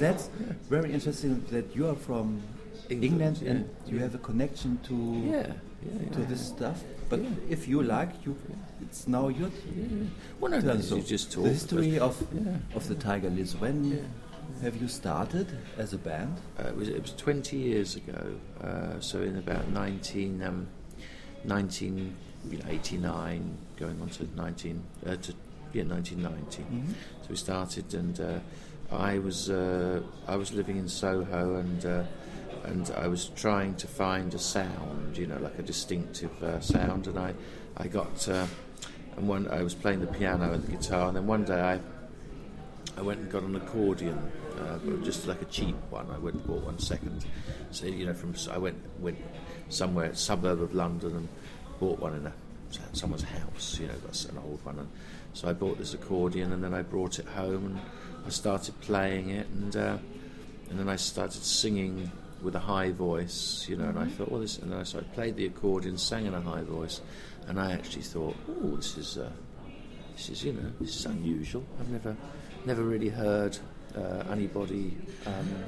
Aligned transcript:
That's 0.00 0.30
very 0.68 0.92
interesting 0.92 1.44
that 1.50 1.74
you 1.74 1.88
are 1.88 1.94
from 1.94 2.42
England, 2.88 3.04
England, 3.12 3.38
yeah, 3.42 3.50
and 3.50 3.68
you 3.86 3.98
have 3.98 4.14
a 4.14 4.18
connection 4.18 4.78
to 4.84 4.94
Yeah, 4.94 5.52
to 6.12 6.20
this 6.26 6.46
stuff. 6.46 6.82
But 7.08 7.20
if 7.48 7.68
you 7.68 7.82
like, 7.82 8.10
you 8.24 8.36
it's 8.80 9.06
now 9.06 9.28
your 9.28 9.50
Yeah. 9.76 10.06
Well, 10.40 10.50
no, 10.50 10.60
no, 10.60 10.80
So 10.80 10.96
you 10.96 11.02
just 11.02 11.32
talk. 11.32 11.44
the 11.44 11.50
history 11.50 11.98
of 11.98 12.16
of 12.74 12.88
the 12.88 12.94
Tiger 12.94 13.30
Lillies. 13.30 13.56
When 13.56 14.04
have 14.62 14.76
you 14.76 14.88
started 14.88 15.46
as 15.78 15.92
a 15.92 15.98
band? 15.98 16.40
Uh, 16.58 16.68
it, 16.68 16.76
was, 16.76 16.88
it 16.88 17.00
was 17.02 17.12
20 17.12 17.56
years 17.56 17.96
ago, 17.96 18.34
uh, 18.62 19.00
so 19.00 19.22
in 19.22 19.36
about 19.36 19.68
19, 19.68 20.42
um, 20.42 20.68
19 21.44 22.14
you 22.50 22.58
know, 22.58 22.64
89, 22.68 23.58
going 23.78 24.00
on 24.00 24.08
to 24.10 24.28
19, 24.36 24.82
uh, 25.06 25.16
to, 25.16 25.32
yeah, 25.72 25.82
1990. 25.84 26.62
Mm-hmm. 26.62 26.92
So 27.22 27.28
we 27.30 27.36
started, 27.36 27.94
and 27.94 28.20
uh, 28.20 28.38
I 28.96 29.18
was 29.18 29.50
uh, 29.50 30.00
I 30.26 30.36
was 30.36 30.52
living 30.52 30.76
in 30.76 30.88
Soho, 30.88 31.56
and 31.56 31.84
uh, 31.84 32.02
and 32.64 32.90
I 32.96 33.08
was 33.08 33.28
trying 33.36 33.74
to 33.76 33.86
find 33.86 34.32
a 34.34 34.38
sound, 34.38 35.16
you 35.16 35.26
know, 35.26 35.38
like 35.38 35.58
a 35.58 35.62
distinctive 35.62 36.42
uh, 36.42 36.60
sound, 36.60 37.06
and 37.06 37.18
I 37.18 37.34
I 37.76 37.88
got 37.88 38.28
uh, 38.28 38.46
and 39.16 39.28
one 39.28 39.48
I 39.48 39.62
was 39.62 39.74
playing 39.74 40.00
the 40.00 40.06
piano 40.06 40.52
and 40.52 40.64
the 40.64 40.72
guitar, 40.72 41.08
and 41.08 41.16
then 41.16 41.26
one 41.26 41.44
day 41.44 41.60
I 41.60 41.80
I 42.96 43.02
went 43.02 43.20
and 43.20 43.30
got 43.30 43.42
an 43.42 43.56
accordion, 43.56 44.18
uh, 44.60 44.78
just 45.02 45.26
like 45.26 45.42
a 45.42 45.46
cheap 45.46 45.76
one. 45.90 46.08
I 46.10 46.18
went 46.18 46.36
and 46.36 46.46
bought 46.46 46.62
one 46.62 46.78
second. 46.78 47.24
So 47.70 47.86
you 47.86 48.06
know, 48.06 48.14
from 48.14 48.34
I 48.50 48.58
went 48.58 48.78
went 49.00 49.18
somewhere 49.68 50.14
suburb 50.14 50.62
of 50.62 50.74
London 50.74 51.16
and 51.16 51.28
bought 51.80 51.98
one 51.98 52.14
in 52.14 52.26
a 52.26 52.32
someone's 52.92 53.24
house. 53.24 53.78
You 53.80 53.88
know, 53.88 53.98
that's 54.04 54.24
an 54.26 54.38
old 54.38 54.64
one. 54.64 54.78
And 54.78 54.88
so 55.32 55.48
I 55.48 55.52
bought 55.52 55.78
this 55.78 55.94
accordion, 55.94 56.52
and 56.52 56.62
then 56.62 56.74
I 56.74 56.82
brought 56.82 57.18
it 57.18 57.26
home 57.26 57.66
and 57.66 57.80
I 58.26 58.30
started 58.30 58.80
playing 58.80 59.30
it, 59.30 59.46
and 59.48 59.76
uh, 59.76 59.98
and 60.70 60.78
then 60.78 60.88
I 60.88 60.96
started 60.96 61.42
singing 61.42 62.10
with 62.42 62.54
a 62.54 62.60
high 62.60 62.90
voice. 62.90 63.66
You 63.68 63.76
know, 63.76 63.88
and 63.88 63.98
I 63.98 64.06
thought, 64.06 64.30
well, 64.30 64.40
this. 64.40 64.58
And 64.58 64.72
then 64.72 64.80
I 64.80 64.82
so 64.84 64.98
I 64.98 65.02
played 65.02 65.36
the 65.36 65.46
accordion, 65.46 65.98
sang 65.98 66.26
in 66.26 66.34
a 66.34 66.40
high 66.40 66.62
voice, 66.62 67.00
and 67.48 67.60
I 67.60 67.72
actually 67.72 68.02
thought, 68.02 68.36
oh, 68.48 68.76
this 68.76 68.96
is. 68.96 69.18
Uh, 69.18 69.30
this 70.16 70.28
is, 70.28 70.44
you 70.44 70.52
know, 70.52 70.70
this 70.80 70.94
is 70.94 71.06
unusual. 71.06 71.64
I've 71.80 71.88
never, 71.88 72.16
never 72.64 72.82
really 72.82 73.08
heard 73.08 73.58
uh, 73.96 74.22
anybody 74.30 74.96
um, 75.26 75.64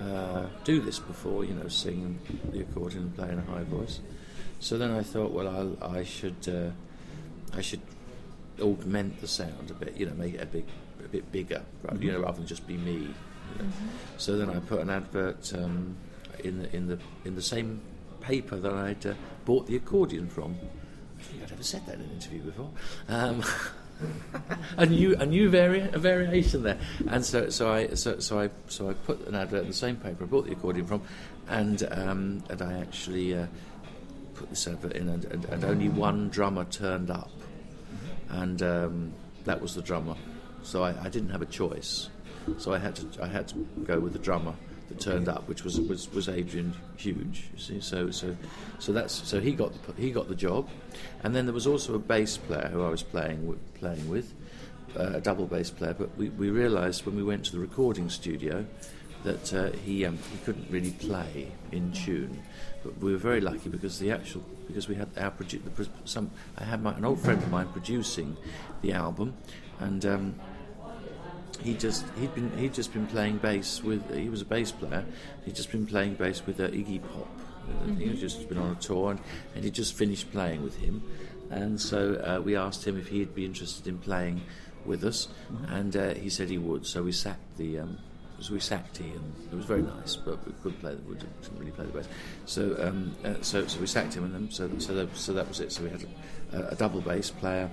uh, 0.00 0.46
do 0.64 0.80
this 0.80 1.00
before. 1.00 1.44
You 1.44 1.54
know, 1.54 1.68
sing 1.68 2.18
the 2.52 2.60
accordion 2.60 3.02
and 3.02 3.16
play 3.16 3.30
in 3.30 3.38
a 3.38 3.42
high 3.42 3.64
voice. 3.64 4.00
So 4.60 4.78
then 4.78 4.90
I 4.92 5.02
thought, 5.02 5.32
well, 5.32 5.48
I'll, 5.48 5.92
I 5.96 6.04
should, 6.04 6.48
uh, 6.48 6.70
I 7.56 7.60
should 7.60 7.80
augment 8.60 9.20
the 9.20 9.28
sound 9.28 9.70
a 9.70 9.74
bit. 9.74 9.96
You 9.96 10.06
know, 10.06 10.14
make 10.14 10.34
it 10.34 10.42
a 10.42 10.46
big, 10.46 10.66
a 11.08 11.12
bit 11.12 11.32
bigger. 11.32 11.62
Right? 11.82 12.00
You 12.00 12.12
know, 12.12 12.20
rather 12.20 12.38
than 12.38 12.46
just 12.46 12.66
be 12.66 12.76
me. 12.76 12.92
You 12.92 13.62
know? 13.62 13.70
So 14.16 14.36
then 14.36 14.50
I 14.50 14.58
put 14.60 14.80
an 14.80 14.90
advert 14.90 15.52
um, 15.54 15.96
in 16.44 16.62
the 16.62 16.76
in 16.76 16.88
the 16.88 16.98
in 17.24 17.34
the 17.34 17.42
same 17.42 17.80
paper 18.20 18.56
that 18.56 18.72
I'd 18.72 19.06
uh, 19.06 19.14
bought 19.44 19.66
the 19.66 19.76
accordion 19.76 20.28
from. 20.28 20.56
I 21.18 21.22
think 21.22 21.42
I'd 21.42 21.50
never 21.50 21.62
said 21.62 21.86
that 21.86 21.96
in 21.96 22.02
an 22.02 22.10
interview 22.10 22.42
before. 22.42 22.70
Um, 23.08 23.42
a 24.76 24.86
new 24.86 25.16
a 25.16 25.26
new 25.26 25.50
vari- 25.50 25.88
a 25.92 25.98
variation 25.98 26.62
there, 26.62 26.78
and 27.08 27.24
so 27.24 27.50
so 27.50 27.72
I 27.72 27.94
so, 27.94 28.18
so 28.18 28.40
I 28.40 28.50
so 28.68 28.90
I 28.90 28.92
put 28.94 29.26
an 29.26 29.34
advert 29.34 29.62
in 29.62 29.68
the 29.68 29.74
same 29.74 29.96
paper 29.96 30.24
I 30.24 30.26
bought 30.26 30.46
the 30.46 30.52
accordion 30.52 30.86
from, 30.86 31.02
and 31.48 31.86
um, 31.90 32.42
and 32.48 32.62
I 32.62 32.78
actually 32.80 33.36
uh, 33.36 33.46
put 34.34 34.50
this 34.50 34.68
advert 34.68 34.92
in, 34.92 35.08
and, 35.08 35.24
and, 35.24 35.44
and 35.46 35.64
only 35.64 35.88
one 35.88 36.28
drummer 36.28 36.64
turned 36.64 37.10
up, 37.10 37.30
and 38.30 38.62
um, 38.62 39.12
that 39.44 39.60
was 39.60 39.74
the 39.74 39.82
drummer. 39.82 40.14
So 40.62 40.82
I, 40.82 40.94
I 41.04 41.08
didn't 41.08 41.30
have 41.30 41.42
a 41.42 41.46
choice, 41.46 42.10
so 42.58 42.72
I 42.72 42.78
had 42.78 42.96
to 42.96 43.22
I 43.22 43.26
had 43.26 43.48
to 43.48 43.54
go 43.84 43.98
with 44.00 44.12
the 44.12 44.18
drummer 44.18 44.54
that 44.88 45.00
turned 45.00 45.28
up, 45.28 45.48
which 45.48 45.64
was 45.64 45.80
was, 45.80 46.10
was 46.12 46.28
Adrian 46.28 46.74
Huge. 46.96 47.48
You 47.52 47.58
see, 47.58 47.80
so 47.80 48.10
so 48.10 48.36
so 48.78 48.92
that's 48.92 49.14
so 49.14 49.40
he 49.40 49.52
got 49.52 49.72
the, 49.86 50.00
he 50.00 50.10
got 50.10 50.28
the 50.28 50.34
job, 50.34 50.68
and 51.22 51.34
then 51.34 51.46
there 51.46 51.54
was 51.54 51.66
also 51.66 51.94
a 51.94 51.98
bass 51.98 52.36
player 52.36 52.68
who 52.68 52.82
I 52.82 52.88
was 52.88 53.02
playing 53.02 53.46
with, 53.46 53.74
playing 53.74 54.08
with, 54.08 54.34
uh, 54.98 55.12
a 55.14 55.20
double 55.20 55.46
bass 55.46 55.70
player. 55.70 55.94
But 55.94 56.16
we, 56.16 56.30
we 56.30 56.50
realised 56.50 57.06
when 57.06 57.16
we 57.16 57.22
went 57.22 57.44
to 57.46 57.52
the 57.52 57.60
recording 57.60 58.08
studio 58.10 58.66
that 59.24 59.54
uh, 59.54 59.70
he 59.84 60.04
um, 60.04 60.18
he 60.32 60.38
couldn't 60.44 60.70
really 60.70 60.92
play 60.92 61.52
in 61.72 61.92
tune. 61.92 62.42
But 62.82 62.98
we 62.98 63.12
were 63.12 63.18
very 63.18 63.40
lucky 63.40 63.68
because 63.68 63.98
the 63.98 64.12
actual 64.12 64.42
because 64.66 64.88
we 64.88 64.94
had 64.94 65.08
our 65.18 65.30
produ- 65.30 65.62
the, 65.76 65.88
some 66.04 66.30
I 66.56 66.64
had 66.64 66.82
my, 66.82 66.94
an 66.94 67.04
old 67.04 67.20
friend 67.20 67.42
of 67.42 67.50
mine 67.50 67.68
producing 67.68 68.36
the 68.82 68.92
album, 68.92 69.34
and. 69.80 70.04
Um, 70.04 70.34
he 71.62 71.74
just 71.74 72.04
he'd 72.18 72.34
been 72.34 72.50
he'd 72.58 72.74
just 72.74 72.92
been 72.92 73.06
playing 73.06 73.36
bass 73.38 73.82
with 73.82 74.14
he 74.14 74.28
was 74.28 74.42
a 74.42 74.44
bass 74.44 74.72
player 74.72 75.04
he'd 75.44 75.54
just 75.54 75.70
been 75.70 75.86
playing 75.86 76.14
bass 76.14 76.44
with 76.46 76.60
uh, 76.60 76.68
Iggy 76.68 77.00
Pop 77.02 77.28
uh, 77.68 77.94
he 77.94 78.08
was 78.08 78.20
just 78.20 78.48
been 78.48 78.58
on 78.58 78.72
a 78.72 78.74
tour 78.76 79.12
and, 79.12 79.20
and 79.54 79.64
he'd 79.64 79.74
just 79.74 79.94
finished 79.94 80.30
playing 80.32 80.62
with 80.62 80.76
him 80.78 81.02
and 81.50 81.80
so 81.80 82.14
uh, 82.14 82.40
we 82.40 82.56
asked 82.56 82.86
him 82.86 82.98
if 82.98 83.08
he'd 83.08 83.34
be 83.34 83.44
interested 83.44 83.86
in 83.86 83.98
playing 83.98 84.40
with 84.84 85.04
us 85.04 85.28
and 85.68 85.96
uh, 85.96 86.14
he 86.14 86.30
said 86.30 86.48
he 86.48 86.58
would 86.58 86.86
so 86.86 87.02
we 87.02 87.12
sacked 87.12 87.56
the 87.56 87.80
um, 87.80 87.98
so 88.40 88.54
we 88.54 88.60
sacked 88.60 89.00
Ian. 89.00 89.32
It 89.50 89.56
was 89.56 89.64
very 89.64 89.82
nice, 89.82 90.14
but 90.14 90.44
we 90.46 90.52
couldn't 90.62 90.80
play. 90.80 90.94
We 91.08 91.14
didn't 91.14 91.42
didn't 91.42 91.58
really 91.58 91.72
play 91.72 91.86
the 91.86 91.92
bass. 91.92 92.08
So, 92.46 92.76
um, 92.80 93.16
uh, 93.24 93.34
so, 93.40 93.66
so 93.66 93.80
we 93.80 93.86
sacked 93.86 94.14
him, 94.14 94.24
and 94.24 94.34
then 94.34 94.50
so 94.50 94.70
so 94.78 94.94
that, 94.94 95.16
so 95.16 95.32
that 95.32 95.48
was 95.48 95.60
it. 95.60 95.72
So 95.72 95.82
we 95.82 95.90
had 95.90 96.06
a, 96.52 96.68
a 96.68 96.74
double 96.76 97.00
bass 97.00 97.30
player, 97.30 97.70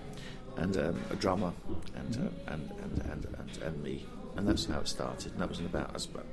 and 0.57 0.77
um, 0.77 0.99
a 1.09 1.15
drummer, 1.15 1.53
and, 1.95 2.15
uh, 2.15 2.51
and, 2.53 2.71
and, 2.81 3.01
and, 3.11 3.25
and 3.25 3.63
and 3.63 3.83
me, 3.83 4.05
and 4.35 4.47
that's 4.47 4.65
how 4.65 4.79
it 4.79 4.87
started. 4.87 5.31
And 5.33 5.41
that 5.41 5.49
was 5.49 5.59
in 5.59 5.65
about, 5.65 5.91
that's 5.91 6.05
about 6.05 6.25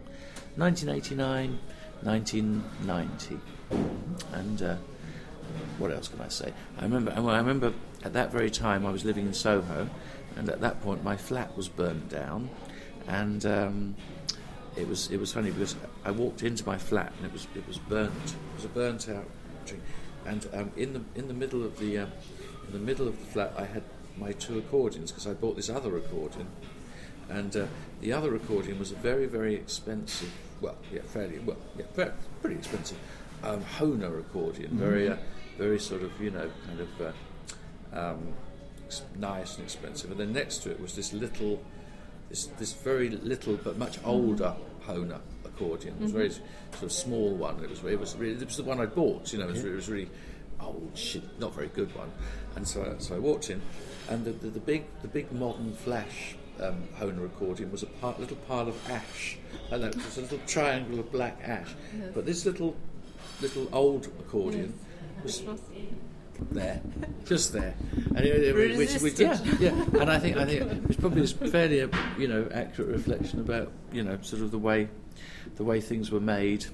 1989, 0.56 1.59
1990, 2.03 3.38
and 4.32 4.62
uh, 4.62 4.77
what 5.78 5.91
else 5.91 6.09
can 6.09 6.21
I 6.21 6.28
say? 6.28 6.53
I 6.78 6.82
remember, 6.82 7.12
I 7.12 7.38
remember 7.38 7.72
at 8.05 8.12
that 8.12 8.32
very 8.32 8.50
time 8.50 8.87
I 8.87 8.91
was 8.91 9.05
living 9.05 9.27
in 9.27 9.34
Soho, 9.34 9.88
and 10.37 10.49
at 10.49 10.61
that 10.61 10.82
point 10.82 11.03
my 11.03 11.16
flat 11.16 11.56
was 11.56 11.69
burnt 11.69 12.09
down, 12.09 12.50
and 13.09 13.44
um, 13.47 13.97
it 14.77 14.88
was 14.88 15.11
it 15.11 15.19
was 15.19 15.32
funny 15.32 15.50
because 15.50 15.77
I 16.05 16.11
walked 16.11 16.43
into 16.43 16.65
my 16.66 16.78
flat 16.78 17.12
and 17.19 17.27
it 17.27 17.32
was 17.32 17.47
it 17.55 17.66
was 17.66 17.78
burnt. 17.78 18.12
It 18.25 18.56
was 18.56 18.65
a 18.65 18.69
burnt 18.69 19.09
out 19.09 19.27
tree, 19.66 19.81
and 20.27 20.47
um, 20.53 20.72
in 20.77 20.93
the 20.93 21.03
in 21.15 21.28
the 21.28 21.34
middle 21.34 21.65
of 21.65 21.78
the 21.78 21.99
um, 21.99 22.12
in 22.66 22.72
the 22.72 22.78
middle 22.78 23.09
of 23.09 23.19
the 23.19 23.27
flat 23.27 23.53
I 23.56 23.65
had 23.65 23.82
my 24.17 24.33
two 24.33 24.59
accordions 24.59 25.11
because 25.11 25.27
I 25.27 25.33
bought 25.33 25.56
this 25.56 25.71
other 25.71 25.97
accordion, 25.97 26.47
and 27.28 27.56
uh, 27.56 27.67
the 28.00 28.12
other 28.12 28.34
accordion 28.34 28.78
was 28.78 28.93
a 28.93 28.97
very 28.97 29.27
very 29.27 29.55
expensive. 29.55 30.33
Well, 30.61 30.77
yeah, 30.93 31.03
fairly 31.06 31.39
well, 31.41 31.56
yeah, 31.78 31.87
very, 31.95 32.12
pretty 32.41 32.56
expensive. 32.56 32.99
Um, 33.43 33.65
Hohner 33.78 34.21
accordion, 34.21 34.71
very 34.78 35.09
uh, 35.09 35.17
very 35.59 35.78
sort 35.81 36.03
of 36.03 36.21
you 36.21 36.31
know 36.31 36.50
kind 36.67 36.81
of. 36.81 37.00
Uh, 37.00 37.12
um, 37.95 38.34
nice 39.17 39.56
and 39.56 39.65
expensive, 39.65 40.11
and 40.11 40.21
then 40.21 40.33
next 40.33 40.59
to 40.59 40.71
it 40.71 40.81
was 40.81 40.94
this 40.94 41.12
little, 41.12 41.62
this 42.29 42.47
this 42.59 42.73
very 42.73 43.11
little 43.11 43.56
but 43.56 43.79
much 43.79 43.99
older 44.05 44.55
Hohner 44.87 45.21
accordion. 45.44 45.94
It 45.94 46.03
was 46.03 46.11
a 46.11 46.15
very 46.15 46.31
sort 46.31 46.83
of 46.83 46.93
small 46.93 47.34
one. 47.34 47.62
It 47.62 47.71
was 47.71 47.83
it 47.84 47.99
was 47.99 48.17
really, 48.17 48.34
it 48.34 48.44
was 48.44 48.56
the 48.56 48.65
one 48.65 48.81
I 48.81 48.87
bought. 48.87 49.33
You 49.33 49.39
know, 49.39 49.49
it 49.49 49.53
was, 49.53 49.65
it 49.65 49.75
was 49.75 49.89
really 49.89 50.11
old 50.62 50.91
shit, 50.95 51.23
not 51.41 51.55
very 51.55 51.69
good 51.69 51.95
one. 51.95 52.11
And 52.56 52.67
so 52.67 52.83
I, 52.83 53.00
so 53.00 53.17
I 53.17 53.19
walked 53.19 53.50
in, 53.50 53.61
and 54.09 54.25
the, 54.25 54.33
the, 54.33 54.49
the 54.49 54.61
big 54.61 54.84
the 55.03 55.09
big 55.09 55.33
modern 55.33 55.73
flash. 55.75 56.37
Um, 56.61 56.87
Hohner 57.00 57.25
accordion 57.25 57.73
was 57.73 57.83
a 57.83 57.87
part, 57.87 58.21
little 58.21 58.37
pile 58.37 58.69
of 58.69 58.91
ash, 58.91 59.39
and 59.71 59.83
it 59.83 59.97
was 59.97 60.19
a 60.19 60.21
little 60.21 60.39
triangle 60.47 61.00
of 61.00 61.11
black 61.11 61.41
ash. 61.43 61.75
But 62.15 62.27
this 62.27 62.45
little 62.45 62.77
little 63.41 63.69
old 63.73 64.06
accordion 64.21 64.78
was 65.25 65.43
there, 66.50 66.81
just 67.25 67.53
there, 67.53 67.75
and 68.15 68.19
it, 68.19 68.43
it, 68.44 68.77
which, 68.77 69.00
which, 69.00 69.19
yeah, 69.19 69.39
yeah, 69.59 69.71
and 69.99 70.11
I 70.11 70.19
think 70.19 70.37
I 70.37 70.44
think 70.44 70.91
it's 70.91 71.00
probably 71.00 71.23
a 71.23 71.27
fairly 71.27 71.81
a, 71.81 71.89
you 72.19 72.29
know 72.29 72.49
accurate 72.53 72.91
reflection 72.91 73.41
about 73.41 73.73
you 73.93 74.03
know 74.05 74.19
sort 74.23 74.43
of 74.43 74.50
the 74.50 74.59
way 74.59 74.89
the 75.56 75.65
way 75.65 75.81
things 75.81 76.11
were 76.11 76.20
made, 76.20 76.67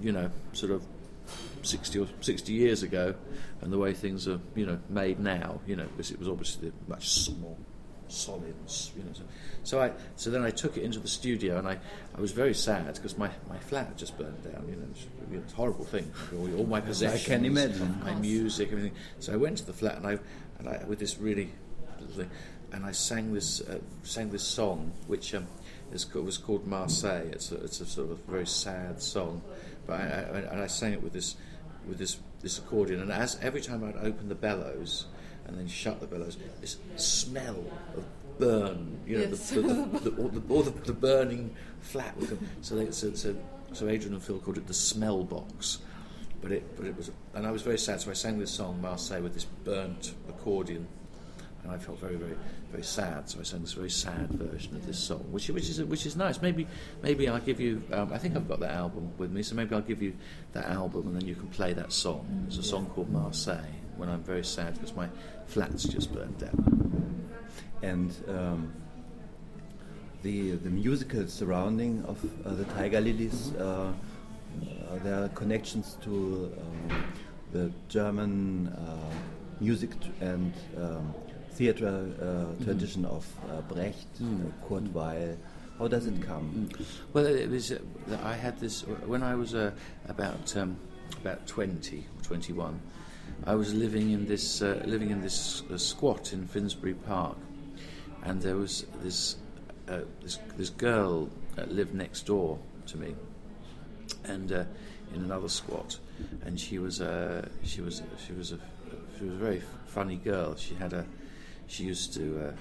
you 0.00 0.12
know, 0.12 0.30
sort 0.52 0.72
of 0.72 0.82
sixty 1.66 1.98
or 1.98 2.06
sixty 2.20 2.52
years 2.52 2.82
ago, 2.82 3.14
and 3.60 3.72
the 3.72 3.78
way 3.78 3.92
things 3.92 4.26
are 4.28 4.40
you 4.54 4.66
know 4.66 4.78
made 4.88 5.18
now, 5.20 5.60
you 5.66 5.76
know, 5.76 5.86
because 5.86 6.10
it 6.10 6.18
was 6.18 6.28
obviously 6.28 6.72
much 6.88 7.30
more 7.38 7.56
solid, 8.08 8.54
you 8.96 9.02
know. 9.02 9.12
So, 9.12 9.22
so 9.64 9.80
I 9.82 9.92
so 10.16 10.30
then 10.30 10.42
I 10.42 10.50
took 10.50 10.76
it 10.76 10.82
into 10.82 10.98
the 10.98 11.08
studio, 11.08 11.58
and 11.58 11.68
I, 11.68 11.78
I 12.16 12.20
was 12.20 12.32
very 12.32 12.54
sad 12.54 12.94
because 12.94 13.18
my, 13.18 13.30
my 13.48 13.58
flat 13.58 13.88
had 13.88 13.98
just 13.98 14.16
burned 14.16 14.42
down. 14.44 14.66
You 14.68 14.76
know, 14.76 14.86
it's, 14.90 15.06
you 15.30 15.36
know, 15.36 15.42
it's 15.42 15.52
a 15.52 15.56
horrible 15.56 15.84
thing. 15.84 16.10
All, 16.34 16.58
all 16.58 16.66
my 16.66 16.80
possessions, 16.80 17.24
I 17.24 17.28
can 17.28 17.44
imagine. 17.44 18.00
my 18.02 18.14
music, 18.14 18.68
everything. 18.70 18.94
So 19.18 19.32
I 19.32 19.36
went 19.36 19.58
to 19.58 19.66
the 19.66 19.72
flat, 19.72 19.96
and 19.96 20.06
I 20.06 20.18
and 20.58 20.68
I 20.68 20.84
with 20.86 20.98
this 20.98 21.18
really 21.18 21.50
and 22.72 22.84
I 22.84 22.92
sang 22.92 23.32
this 23.32 23.60
uh, 23.60 23.78
sang 24.02 24.30
this 24.30 24.42
song, 24.42 24.92
which 25.06 25.34
um, 25.34 25.46
is, 25.92 26.12
was 26.14 26.38
called 26.38 26.66
Marseille. 26.66 27.28
It's 27.32 27.52
a, 27.52 27.56
it's 27.56 27.80
a 27.80 27.86
sort 27.86 28.10
of 28.10 28.18
a 28.18 28.30
very 28.30 28.46
sad 28.46 29.00
song, 29.00 29.42
but 29.86 30.00
I, 30.00 30.04
I, 30.04 30.38
and 30.52 30.60
I 30.60 30.66
sang 30.66 30.92
it 30.92 31.02
with 31.02 31.12
this 31.12 31.36
with 31.88 31.98
this 31.98 32.18
this 32.40 32.58
accordion, 32.58 33.00
and 33.00 33.10
as 33.10 33.38
every 33.42 33.60
time 33.60 33.82
I'd 33.84 33.96
open 33.96 34.28
the 34.28 34.34
bellows 34.34 35.06
and 35.46 35.58
then 35.58 35.68
shut 35.68 36.00
the 36.00 36.06
bellows, 36.06 36.36
this 36.60 36.76
smell 36.96 37.64
of 37.96 38.04
burn, 38.38 39.00
you 39.06 39.18
know, 39.18 39.24
Yes. 39.24 39.50
the, 39.50 39.60
the, 39.62 40.10
the, 40.10 40.22
or 40.22 40.28
the, 40.28 40.42
or 40.54 40.62
the, 40.64 40.70
the 40.70 40.92
burning 40.92 41.54
flat. 41.80 42.16
Would 42.18 42.28
come. 42.28 42.38
So, 42.60 42.76
they, 42.76 42.90
so, 42.90 43.14
so, 43.14 43.34
so 43.72 43.88
Adrian 43.88 44.14
and 44.14 44.22
Phil 44.22 44.38
called 44.38 44.58
it 44.58 44.66
the 44.66 44.74
smell 44.74 45.24
box. 45.24 45.78
But 46.42 46.52
it, 46.52 46.76
but 46.76 46.86
it 46.86 46.96
was, 46.96 47.10
and 47.34 47.46
I 47.46 47.50
was 47.50 47.62
very 47.62 47.78
sad. 47.78 48.00
So 48.00 48.10
I 48.10 48.14
sang 48.14 48.38
this 48.38 48.50
song 48.50 48.80
Marseille 48.82 49.22
with 49.22 49.34
this 49.34 49.44
burnt 49.64 50.14
accordion, 50.28 50.86
and 51.66 51.74
I 51.74 51.78
felt 51.78 51.98
very, 51.98 52.14
very, 52.14 52.36
very 52.70 52.84
sad. 52.84 53.28
So 53.28 53.40
I 53.40 53.42
sang 53.42 53.60
this 53.60 53.72
very 53.72 53.90
sad 53.90 54.30
version 54.30 54.76
of 54.76 54.86
this 54.86 54.98
song, 54.98 55.24
which, 55.30 55.48
which 55.48 55.68
is 55.68 55.82
which 55.82 56.06
is 56.06 56.16
nice. 56.16 56.40
Maybe, 56.40 56.66
maybe 57.02 57.28
I'll 57.28 57.40
give 57.40 57.60
you. 57.60 57.82
Um, 57.92 58.12
I 58.12 58.18
think 58.18 58.36
I've 58.36 58.48
got 58.48 58.60
that 58.60 58.72
album 58.72 59.12
with 59.18 59.32
me, 59.32 59.42
so 59.42 59.54
maybe 59.56 59.74
I'll 59.74 59.80
give 59.80 60.00
you 60.00 60.14
that 60.52 60.66
album, 60.66 61.08
and 61.08 61.16
then 61.20 61.26
you 61.26 61.34
can 61.34 61.48
play 61.48 61.72
that 61.72 61.92
song. 61.92 62.44
It's 62.46 62.58
a 62.58 62.62
song 62.62 62.86
called 62.94 63.10
Marseille 63.10 63.74
when 63.96 64.08
I'm 64.08 64.22
very 64.22 64.44
sad 64.44 64.74
because 64.74 64.94
my 64.94 65.08
flat's 65.46 65.84
just 65.84 66.12
burned 66.12 66.38
down. 66.38 67.30
And 67.82 68.14
um, 68.28 68.72
the 70.22 70.52
the 70.52 70.70
musical 70.70 71.26
surrounding 71.26 72.04
of 72.04 72.24
uh, 72.46 72.54
the 72.54 72.64
Tiger 72.76 73.00
Lillies, 73.00 73.52
uh, 73.54 73.62
uh, 73.62 73.92
there 75.02 75.24
are 75.24 75.28
connections 75.30 75.96
to 76.02 76.52
um, 76.60 77.04
the 77.52 77.72
German 77.88 78.68
uh, 78.68 79.10
music 79.60 79.90
and 80.20 80.52
um, 80.76 81.14
theater 81.56 82.06
uh, 82.20 82.64
tradition 82.64 83.04
of 83.06 83.26
uh, 83.50 83.62
Brecht, 83.62 84.06
uh, 84.22 84.68
Kurt 84.68 84.92
Weill. 84.92 85.36
How 85.78 85.88
does 85.88 86.06
it 86.06 86.22
come? 86.22 86.68
Well, 87.12 87.26
it 87.26 87.50
was. 87.50 87.72
Uh, 87.72 87.78
I 88.22 88.34
had 88.34 88.58
this 88.60 88.82
when 89.06 89.22
I 89.22 89.34
was 89.34 89.54
uh, 89.54 89.72
about 90.08 90.56
um, 90.56 90.76
about 91.20 91.46
twenty 91.46 92.06
or 92.16 92.22
twenty-one. 92.22 92.80
I 93.46 93.54
was 93.54 93.74
living 93.74 94.10
in 94.10 94.26
this 94.26 94.62
uh, 94.62 94.82
living 94.86 95.10
in 95.10 95.20
this 95.20 95.62
uh, 95.70 95.78
squat 95.78 96.32
in 96.32 96.46
Finsbury 96.46 96.94
Park, 96.94 97.36
and 98.22 98.40
there 98.40 98.56
was 98.56 98.86
this 99.02 99.36
uh, 99.88 100.00
this, 100.22 100.38
this 100.56 100.70
girl 100.70 101.28
that 101.56 101.72
lived 101.72 101.94
next 101.94 102.26
door 102.26 102.58
to 102.86 102.98
me, 102.98 103.14
and 104.24 104.52
uh, 104.52 104.64
in 105.14 105.24
another 105.24 105.48
squat, 105.48 105.98
and 106.44 106.58
she 106.58 106.78
was 106.78 107.00
uh, 107.00 107.46
she 107.64 107.80
was 107.82 108.02
she 108.26 108.32
was 108.32 108.52
a 108.52 108.58
she 109.18 109.24
was 109.24 109.34
a 109.34 109.38
very 109.38 109.62
funny 109.86 110.16
girl. 110.16 110.56
She 110.56 110.74
had 110.74 110.92
a 110.92 111.04
she 111.66 111.84
used 111.84 112.14
to. 112.14 112.48
Uh, 112.48 112.52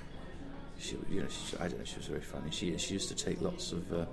she, 0.78 0.98
you 1.10 1.22
know, 1.22 1.28
she, 1.30 1.58
I 1.58 1.70
don't 1.70 1.80
know. 1.80 1.86
She 1.86 1.96
was 1.96 2.08
very 2.08 2.22
funny. 2.22 2.52
She 2.52 2.78
she 2.78 2.94
used 2.94 3.08
to 3.08 3.16
take 3.16 3.42
lots 3.42 3.72
of 3.72 3.92
uh, 3.94 4.06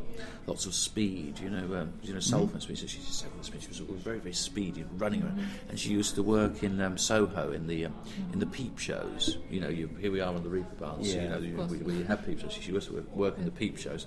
lots 0.47 0.65
of 0.67 0.75
speed. 0.75 1.41
You 1.41 1.51
know, 1.51 1.81
um, 1.81 1.93
you 2.03 2.15
know, 2.15 2.21
sulfur 2.21 2.61
speed. 2.61 2.79
So 2.79 2.87
she 2.87 2.99
used 2.99 3.19
to 3.21 3.25
take 3.25 3.45
speed. 3.45 3.63
She 3.63 3.69
was 3.69 3.79
very 3.79 4.19
very 4.21 4.33
speedy, 4.33 4.85
running 4.97 5.23
around. 5.23 5.45
And 5.69 5.79
she 5.79 5.91
used 5.91 6.15
to 6.15 6.23
work 6.23 6.63
in 6.63 6.81
um, 6.81 6.97
Soho 6.97 7.53
in 7.53 7.67
the 7.67 7.87
um, 7.87 7.95
in 8.33 8.39
the 8.39 8.47
peep 8.47 8.79
shows. 8.79 9.39
You 9.51 9.61
know, 9.61 9.69
you, 9.69 9.89
here 10.01 10.13
we 10.13 10.21
are 10.21 10.33
on 10.33 10.43
the 10.43 10.49
Reeperbahn. 10.49 10.99
Yeah, 11.01 11.23
you 11.23 11.29
know, 11.29 11.39
you, 11.39 11.57
we, 11.69 11.79
we 11.79 12.05
have 12.05 12.25
peep 12.25 12.41
shows. 12.41 12.53
She 12.53 12.71
used 12.71 12.89
to 12.89 13.07
work 13.13 13.39
in 13.39 13.45
the 13.45 13.51
peep 13.51 13.77
shows, 13.77 14.07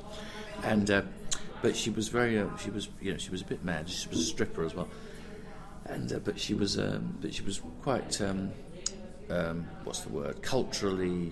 and 0.64 0.90
uh, 0.90 1.02
but 1.62 1.76
she 1.76 1.90
was 1.90 2.08
very 2.08 2.40
uh, 2.40 2.56
she 2.58 2.70
was 2.70 2.88
you 3.02 3.12
know 3.12 3.18
she 3.18 3.32
was 3.32 3.42
a 3.42 3.46
bit 3.46 3.66
mad. 3.66 3.90
She 3.90 4.08
was 4.08 4.20
a 4.20 4.24
stripper 4.24 4.64
as 4.64 4.74
well, 4.74 4.88
and 5.86 6.12
uh, 6.14 6.20
but 6.20 6.40
she 6.40 6.54
was 6.54 6.80
um, 6.80 7.18
but 7.22 7.34
she 7.34 7.44
was 7.44 7.62
quite 7.82 8.22
um, 9.30 9.68
what's 9.84 10.02
the 10.02 10.10
word 10.10 10.42
culturally 10.42 11.32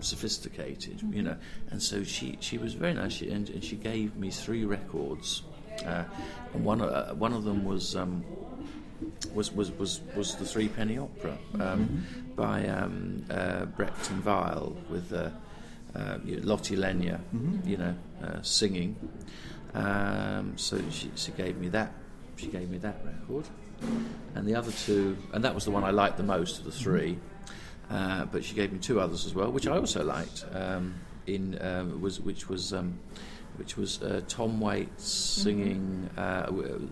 sophisticated, 0.00 1.02
you 1.12 1.22
know. 1.22 1.36
And 1.70 1.82
so 1.82 2.04
she, 2.04 2.38
she 2.40 2.58
was 2.58 2.74
very 2.74 2.94
nice, 2.94 3.12
she, 3.12 3.30
and, 3.30 3.48
and 3.50 3.62
she 3.62 3.76
gave 3.76 4.16
me 4.16 4.30
three 4.30 4.64
records, 4.64 5.42
uh, 5.86 6.04
and 6.54 6.64
one 6.64 6.80
uh, 6.80 7.14
one 7.14 7.32
of 7.32 7.44
them 7.44 7.64
was. 7.64 7.96
Um, 7.96 8.24
was, 9.32 9.52
was, 9.52 9.70
was, 9.72 10.00
was 10.16 10.34
the 10.34 10.44
Three 10.44 10.66
Penny 10.66 10.98
Opera 10.98 11.38
um, 11.60 12.04
by 12.34 12.66
um, 12.66 13.24
uh, 13.30 13.64
Brecht 13.66 14.10
and 14.10 14.24
Weill 14.24 14.76
with 14.90 15.12
uh, 15.12 15.30
uh, 15.94 16.18
you 16.24 16.40
know, 16.40 16.46
Lotte 16.46 16.76
Lenya, 16.76 17.20
you 17.64 17.76
know, 17.76 17.94
uh, 18.22 18.42
singing. 18.42 18.96
Um, 19.74 20.54
so 20.56 20.80
she, 20.90 21.10
she 21.14 21.32
gave 21.32 21.58
me 21.58 21.68
that. 21.68 21.92
She 22.36 22.48
gave 22.48 22.68
me 22.70 22.78
that 22.78 23.00
record, 23.04 23.46
and 24.34 24.46
the 24.46 24.54
other 24.54 24.72
two, 24.72 25.16
and 25.32 25.44
that 25.44 25.54
was 25.54 25.64
the 25.64 25.70
one 25.70 25.84
I 25.84 25.90
liked 25.90 26.16
the 26.16 26.22
most 26.22 26.58
of 26.58 26.64
the 26.64 26.72
3 26.72 27.18
Uh, 27.90 28.26
but 28.26 28.44
she 28.44 28.54
gave 28.54 28.72
me 28.72 28.78
two 28.78 29.00
others 29.00 29.24
as 29.24 29.34
well, 29.34 29.50
which 29.50 29.66
I 29.66 29.76
also 29.76 30.04
liked. 30.04 30.44
Um, 30.52 30.94
in 31.26 31.58
um, 31.60 32.00
was 32.00 32.20
which 32.20 32.48
was 32.48 32.72
um, 32.72 32.98
which 33.56 33.76
was 33.76 34.02
uh, 34.02 34.22
Tom 34.28 34.60
Waits 34.60 35.06
singing. 35.06 36.08
Uh, 36.16 36.46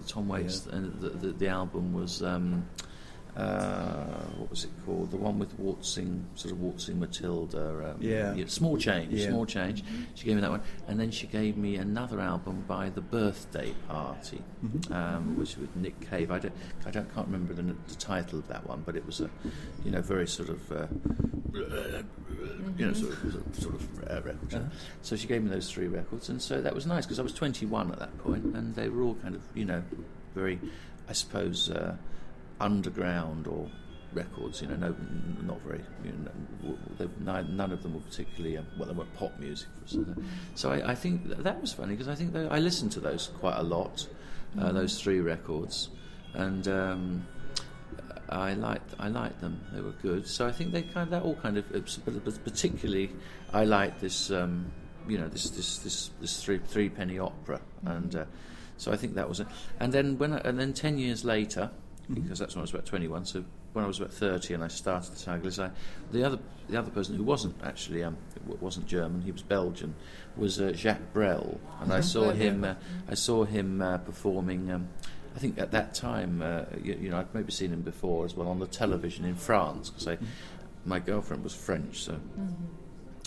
Tom 0.07 0.29
Waits, 0.29 0.67
and 0.67 1.01
the, 1.01 1.11
the, 1.11 1.29
the 1.33 1.49
album 1.49 1.93
was. 1.93 2.23
Um, 2.23 2.67
uh, 3.37 4.25
what 4.39 4.51
was 4.51 4.65
it 4.65 4.71
called? 4.85 5.11
The 5.11 5.17
one 5.17 5.39
with 5.39 5.59
waltzing, 5.59 6.27
sort 6.37 6.53
of 6.53 6.61
waltzing 6.61 6.99
Matilda. 6.99 7.93
Um, 7.95 7.97
Yeah. 8.35 8.45
Small 8.47 8.77
change. 8.79 9.13
Yeah. 9.13 9.29
Small 9.29 9.45
change. 9.47 9.85
She 10.15 10.25
gave 10.27 10.37
me 10.37 10.41
that 10.41 10.51
one, 10.51 10.63
and 10.89 10.99
then 10.99 11.11
she 11.11 11.27
gave 11.27 11.57
me 11.57 11.77
another 11.77 12.21
album 12.21 12.65
by 12.67 12.89
the 12.91 13.01
Birthday 13.03 13.75
Party, 13.89 14.43
um, 14.91 15.37
which 15.37 15.57
was 15.57 15.59
with 15.69 15.77
Nick 15.77 16.01
Cave. 16.09 16.31
I 16.31 16.39
don't, 16.39 16.55
I 16.87 16.91
don't, 16.91 17.13
can't 17.15 17.27
remember 17.27 17.53
the, 17.55 17.63
the 17.63 17.95
title 17.99 18.39
of 18.39 18.49
that 18.49 18.67
one, 18.67 18.83
but 18.87 18.97
it 18.97 19.05
was 19.05 19.21
a, 19.21 19.29
you 19.85 19.91
know, 19.91 20.01
very 20.01 20.27
sort 20.27 20.49
of, 20.49 20.73
uh, 20.73 20.87
you 22.77 22.87
know, 22.87 22.93
sort 22.93 23.13
of, 23.13 23.19
sort 23.33 23.47
of, 23.47 23.55
sort 23.57 23.75
of 23.75 24.11
uh, 24.11 24.23
record. 24.23 24.71
So 25.03 25.17
she 25.17 25.27
gave 25.27 25.43
me 25.43 25.51
those 25.51 25.71
three 25.71 25.89
records, 25.89 26.29
and 26.29 26.41
so 26.41 26.61
that 26.61 26.75
was 26.75 26.87
nice 26.87 27.05
because 27.05 27.19
I 27.19 27.23
was 27.23 27.33
21 27.35 27.93
at 27.93 27.99
that 27.99 28.17
point, 28.19 28.45
and 28.55 28.75
they 28.75 28.89
were 28.89 29.03
all 29.03 29.15
kind 29.17 29.35
of, 29.35 29.43
you 29.55 29.65
know, 29.65 29.83
very, 30.35 30.59
I 31.09 31.13
suppose, 31.13 31.71
uh, 31.71 31.97
underground 32.61 33.47
or 33.47 33.69
records. 34.13 34.63
You 34.63 34.69
know, 34.69 34.77
no, 34.77 34.97
not 35.43 35.61
very. 35.63 35.83
You 36.05 36.13
know, 36.13 36.77
they, 36.99 37.09
none, 37.25 37.73
of 37.73 37.83
them 37.83 37.95
were 37.95 38.01
particularly 38.01 38.57
um, 38.57 38.67
well. 38.79 38.89
They 38.89 38.95
weren't 38.95 39.15
pop 39.17 39.39
music. 39.39 39.69
So 40.55 40.73
I, 40.73 40.93
I 40.93 40.95
think 40.95 41.27
th- 41.27 41.39
that 41.39 41.61
was 41.61 41.73
funny 41.73 41.95
because 41.95 42.09
I 42.09 42.15
think 42.15 42.33
that 42.33 42.51
I 42.51 42.59
listened 42.59 42.93
to 42.93 43.01
those 43.01 43.31
quite 43.39 43.57
a 43.57 43.63
lot. 43.63 44.07
Uh, 44.59 44.73
those 44.73 45.01
three 45.01 45.21
records, 45.21 45.91
and. 46.35 46.67
Um, 46.69 47.27
I 48.29 48.55
liked 48.55 48.93
I 48.99 49.09
liked 49.09 49.41
them. 49.41 49.61
They 49.73 49.81
were 49.81 49.95
good. 50.03 50.27
So 50.27 50.47
I 50.47 50.53
think 50.53 50.73
they 50.73 50.83
kind 50.83 50.99
of 51.05 51.11
that 51.11 51.23
all 51.23 51.37
kind 51.37 51.59
of, 51.59 51.71
but 51.73 52.25
but 52.25 52.45
particularly 52.45 53.13
I 53.53 53.65
liked 53.65 54.01
this 54.01 54.31
um, 54.31 54.73
you 55.09 55.19
know 55.19 55.29
this 55.29 55.51
this 55.51 55.79
this 55.79 56.11
this 56.21 56.43
three 56.43 56.59
three 56.67 56.89
penny 56.89 57.19
opera, 57.19 57.61
and 57.85 58.15
uh, 58.15 58.25
so 58.77 58.93
I 58.93 58.97
think 58.97 59.15
that 59.15 59.29
was 59.29 59.41
it. 59.41 59.47
And 59.79 59.93
then 59.93 60.19
when 60.19 60.33
I, 60.33 60.39
and 60.39 60.59
then 60.59 60.73
ten 60.73 60.99
years 60.99 61.25
later, 61.25 61.71
because 62.13 62.39
that's 62.39 62.55
when 62.55 62.61
I 62.61 62.63
was 62.63 62.71
about 62.71 62.87
twenty 62.87 63.09
one. 63.09 63.25
So 63.25 63.45
when 63.73 63.85
I 63.85 63.89
was 63.89 63.99
about 63.99 64.13
thirty 64.13 64.55
and 64.55 64.63
I 64.63 64.69
started 64.69 65.13
the 65.13 65.25
Tigers, 65.25 65.59
I 65.59 65.71
the 66.13 66.25
other 66.25 66.39
the 66.69 66.79
other 66.79 66.91
person 66.91 67.17
who 67.17 67.23
wasn't 67.23 67.55
actually 67.63 68.03
um, 68.03 68.17
wasn't 68.61 68.87
German, 68.87 69.23
he 69.23 69.33
was 69.33 69.43
Belgian, 69.43 69.95
was 70.37 70.61
uh, 70.61 70.73
Jacques 70.73 71.13
Brel, 71.13 71.59
and 71.81 71.93
I 71.93 72.01
saw 72.01 72.31
him 72.31 72.65
uh, 72.65 72.75
I 73.09 73.15
saw 73.15 73.45
him 73.45 73.83
uh, 73.83 73.99
performing. 73.99 74.71
Um, 74.71 74.89
I 75.35 75.39
think 75.39 75.59
at 75.59 75.73
that 75.73 75.95
time, 75.95 76.41
uh, 76.41 76.65
you, 76.83 76.95
you 76.95 77.11
know, 77.11 77.19
I'd 77.19 77.35
maybe 77.35 77.53
seen 77.53 77.71
him 77.71 77.83
before 77.83 78.25
as 78.25 78.35
well 78.35 78.49
on 78.49 78.59
the 78.59 78.67
television 78.67 79.27
in 79.27 79.35
France 79.35 79.91
because 79.91 80.09
I, 80.09 80.17
my 80.87 80.99
girlfriend 80.99 81.45
was 81.45 81.55
French, 81.55 82.05
so 82.05 82.19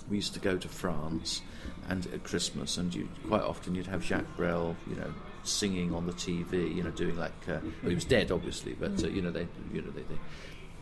we 0.10 0.16
used 0.16 0.34
to 0.34 0.40
go 0.40 0.58
to 0.58 0.68
France 0.68 1.42
and 1.88 2.08
at 2.08 2.24
Christmas, 2.24 2.78
and 2.78 2.94
you 2.96 3.08
quite 3.28 3.44
often 3.44 3.76
you'd 3.76 3.88
have 3.88 4.04
Jacques 4.04 4.36
Brel, 4.36 4.76
you 4.88 4.96
know, 4.96 5.14
singing 5.44 5.94
on 5.94 6.06
the 6.06 6.14
TV, 6.14 6.74
you 6.76 6.84
know, 6.84 6.92
doing 6.92 7.18
like 7.18 7.32
uh, 7.48 7.60
well, 7.82 7.90
he 7.90 7.96
was 7.96 8.06
dead 8.06 8.32
obviously, 8.32 8.74
but 8.74 9.04
uh, 9.04 9.08
you 9.08 9.22
know 9.22 9.32
they, 9.32 9.48
you 9.74 9.82
know 9.82 9.92
they, 9.92 10.02
they 10.02 10.20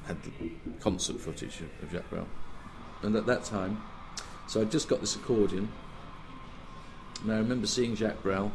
had 0.06 0.18
the 0.24 0.32
concert 0.80 1.20
footage 1.20 1.62
of, 1.82 1.92
Jacques 1.92 2.10
Brel, 2.10 2.28
and 3.04 3.16
at 3.16 3.26
that 3.26 3.44
time, 3.44 3.82
so 4.48 4.62
I 4.62 4.66
just 4.66 4.88
got 4.88 5.02
this 5.02 5.16
accordion, 5.16 5.70
and 7.24 7.32
I 7.32 7.38
remember 7.38 7.68
seeing 7.68 7.96
Jacques 7.96 8.24
Brel 8.24 8.52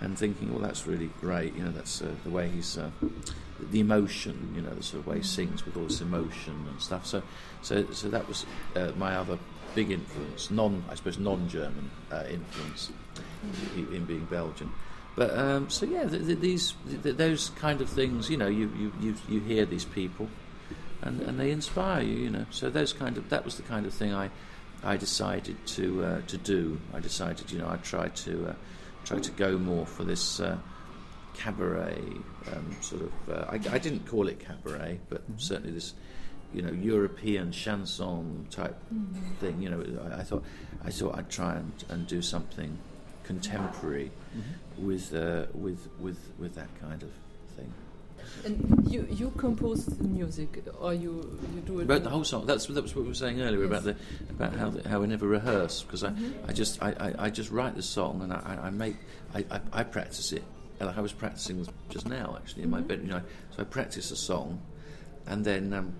and 0.00 0.18
thinking, 0.18 0.50
well, 0.50 0.62
that's 0.62 0.86
really 0.86 1.10
great. 1.20 1.54
You 1.54 1.64
know, 1.64 1.70
that's 1.70 2.00
uh, 2.00 2.10
the 2.24 2.30
way 2.30 2.48
he's 2.48 2.78
uh, 2.78 2.90
the 3.70 3.80
emotion. 3.80 4.52
You 4.54 4.62
know, 4.62 4.70
the 4.70 4.82
sort 4.82 5.00
of 5.00 5.06
way 5.06 5.18
he 5.18 5.22
sings 5.22 5.64
with 5.64 5.76
all 5.76 5.84
this 5.84 6.00
emotion 6.00 6.66
and 6.68 6.80
stuff. 6.80 7.06
So, 7.06 7.22
so, 7.62 7.90
so 7.92 8.08
that 8.08 8.26
was 8.26 8.46
uh, 8.74 8.92
my 8.96 9.16
other 9.16 9.38
big 9.74 9.90
influence. 9.90 10.50
Non, 10.50 10.84
I 10.90 10.94
suppose, 10.94 11.18
non-German 11.18 11.90
uh, 12.10 12.24
influence, 12.28 12.90
in, 13.76 13.86
him 13.92 14.04
being 14.04 14.24
Belgian. 14.24 14.72
But 15.16 15.36
um, 15.36 15.70
so 15.70 15.86
yeah, 15.86 16.08
th- 16.08 16.24
th- 16.24 16.38
these 16.38 16.74
th- 17.02 17.16
those 17.16 17.50
kind 17.50 17.80
of 17.80 17.88
things. 17.88 18.30
You 18.30 18.36
know, 18.36 18.48
you 18.48 18.70
you, 18.78 18.92
you, 19.00 19.14
you 19.28 19.40
hear 19.40 19.66
these 19.66 19.84
people, 19.84 20.28
and, 21.02 21.20
and 21.22 21.38
they 21.38 21.50
inspire 21.50 22.02
you. 22.02 22.16
You 22.16 22.30
know, 22.30 22.46
so 22.50 22.70
those 22.70 22.92
kind 22.92 23.18
of 23.18 23.28
that 23.30 23.44
was 23.44 23.56
the 23.56 23.62
kind 23.62 23.86
of 23.86 23.92
thing 23.92 24.14
I 24.14 24.30
I 24.82 24.96
decided 24.96 25.56
to 25.66 26.04
uh, 26.04 26.20
to 26.28 26.38
do. 26.38 26.80
I 26.94 27.00
decided, 27.00 27.50
you 27.50 27.58
know, 27.58 27.68
I 27.68 27.76
tried 27.76 28.16
to 28.16 28.50
uh, 28.50 28.54
try 29.04 29.18
to 29.18 29.30
go 29.32 29.58
more 29.58 29.84
for 29.84 30.04
this 30.04 30.40
uh, 30.40 30.56
cabaret 31.34 32.02
um, 32.52 32.76
sort 32.80 33.02
of. 33.02 33.12
Uh, 33.28 33.44
I, 33.48 33.54
I 33.74 33.78
didn't 33.78 34.06
call 34.06 34.28
it 34.28 34.40
cabaret, 34.40 35.00
but 35.08 35.22
certainly 35.36 35.72
this, 35.72 35.94
you 36.54 36.62
know, 36.62 36.72
European 36.72 37.52
chanson 37.52 38.46
type 38.50 38.76
thing. 39.40 39.60
You 39.60 39.70
know, 39.70 39.84
I, 40.10 40.20
I 40.20 40.22
thought 40.22 40.44
I 40.84 40.90
thought 40.90 41.18
I'd 41.18 41.30
try 41.30 41.56
and, 41.56 41.72
and 41.88 42.06
do 42.06 42.22
something 42.22 42.78
contemporary 43.34 44.10
with 44.78 45.14
uh, 45.14 45.46
with 45.54 45.80
with 46.04 46.18
with 46.38 46.54
that 46.54 46.68
kind 46.80 47.02
of 47.02 47.10
thing. 47.56 47.72
And 48.44 48.54
you 48.92 49.06
you 49.10 49.30
compose 49.36 49.86
the 49.86 50.04
music, 50.04 50.50
or 50.80 50.92
you 50.94 51.12
you 51.54 51.60
do 51.66 51.80
it? 51.80 51.84
About 51.84 52.02
the 52.04 52.10
whole 52.10 52.24
song. 52.24 52.46
That's 52.46 52.66
that 52.66 52.82
was 52.82 52.94
what 52.94 53.02
we 53.02 53.08
were 53.08 53.14
saying 53.24 53.40
earlier 53.40 53.60
Yes. 53.64 53.70
about 53.70 53.84
the 53.84 53.94
about 54.30 54.52
how 54.60 54.70
the, 54.70 54.88
how 54.88 55.02
I 55.02 55.06
never 55.06 55.26
rehearse 55.26 55.82
because 55.82 56.04
I, 56.04 56.10
Mhm. 56.10 56.48
I 56.48 56.52
just 56.52 56.82
I, 56.82 56.90
I, 57.06 57.08
I 57.26 57.30
just 57.30 57.50
write 57.50 57.74
the 57.76 57.82
song 57.82 58.22
and 58.22 58.32
I, 58.32 58.40
I- 58.52 58.66
I 58.68 58.70
make 58.70 58.96
I, 59.34 59.40
I, 59.56 59.60
I 59.80 59.82
practice 59.84 60.32
it 60.32 60.44
like 60.80 60.96
I 60.96 61.02
was 61.02 61.12
practicing 61.12 61.66
just 61.90 62.06
now 62.08 62.34
actually 62.38 62.62
in 62.64 62.70
my 62.70 62.80
Mhm. 62.80 62.88
bedroom. 62.88 63.06
You 63.08 63.14
know, 63.16 63.22
so 63.54 63.62
I 63.62 63.64
practice 63.64 64.10
a 64.10 64.16
song, 64.16 64.60
and 65.26 65.44
then 65.44 65.72
um, 65.72 65.92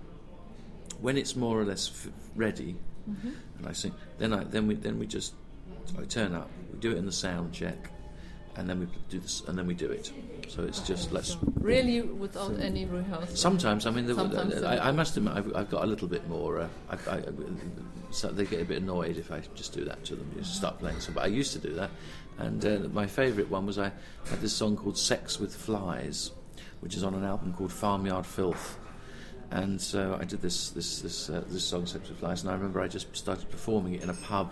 when 1.01 1.17
it's 1.17 1.35
more 1.35 1.59
or 1.61 1.65
less 1.65 1.89
f- 1.89 2.11
ready, 2.35 2.75
Mhm. 3.09 3.33
and 3.57 3.63
I 3.67 3.73
sing, 3.73 3.93
then 4.19 4.31
I 4.33 4.43
then 4.43 4.67
we 4.67 4.75
then 4.75 4.97
we 4.99 5.05
just 5.07 5.33
I 5.99 6.05
turn 6.05 6.33
up, 6.33 6.49
we 6.73 6.79
do 6.79 6.91
it 6.91 6.97
in 6.97 7.05
the 7.05 7.11
sound 7.11 7.53
check, 7.53 7.91
and 8.55 8.69
then 8.69 8.79
we 8.79 8.87
do 9.09 9.19
this 9.19 9.43
and 9.47 9.57
then 9.57 9.67
we 9.67 9.73
do 9.73 9.89
it. 9.89 10.11
So 10.49 10.63
it's 10.63 10.79
just 10.81 11.11
let's 11.11 11.29
So 11.29 11.39
really 11.55 12.01
without 12.01 12.47
So- 12.49 12.55
any 12.55 12.85
rehearsal. 12.85 13.35
Sometimes, 13.35 13.85
I 13.85 13.91
mean, 13.91 14.05
the, 14.05 14.15
Sometimes, 14.15 14.61
I. 14.63 14.89
I 14.89 14.91
must 14.91 15.15
admit, 15.15 15.33
I've, 15.33 15.55
I've 15.55 15.69
got 15.69 15.83
a 15.83 15.87
little 15.87 16.07
bit 16.07 16.27
more. 16.27 16.59
Uh, 16.59 16.67
I, 16.89 16.95
I, 17.15 17.23
so 18.11 18.27
they 18.29 18.45
get 18.45 18.61
a 18.61 18.65
bit 18.65 18.81
annoyed 18.81 19.17
if 19.17 19.31
I 19.31 19.41
just 19.55 19.73
do 19.73 19.85
that 19.85 20.03
to 20.05 20.15
them, 20.15 20.29
just 20.37 20.55
start 20.55 20.79
playing 20.79 20.99
some. 20.99 21.13
But 21.13 21.23
I 21.23 21.27
used 21.27 21.53
to 21.53 21.59
do 21.59 21.73
that, 21.75 21.89
and 22.37 22.65
uh, 22.65 22.79
my 22.91 23.07
favourite 23.07 23.49
one 23.49 23.65
was 23.65 23.79
I 23.79 23.91
had 24.29 24.41
this 24.41 24.53
song 24.53 24.75
called 24.75 24.97
"Sex 24.97 25.39
with 25.39 25.55
Flies," 25.55 26.31
which 26.81 26.95
is 26.95 27.03
on 27.03 27.13
an 27.13 27.23
album 27.23 27.53
called 27.53 27.71
Farmyard 27.71 28.25
Filth. 28.25 28.77
And 29.51 29.81
so 29.81 30.17
I 30.19 30.25
did 30.25 30.41
this 30.41 30.69
this 30.71 30.99
this 31.01 31.29
uh, 31.29 31.43
this 31.47 31.63
song 31.63 31.85
"Sex 31.85 32.09
with 32.09 32.19
Flies," 32.19 32.41
and 32.41 32.51
I 32.51 32.53
remember 32.55 32.81
I 32.81 32.89
just 32.89 33.15
started 33.15 33.49
performing 33.49 33.93
it 33.93 34.01
in 34.03 34.09
a 34.09 34.13
pub 34.13 34.51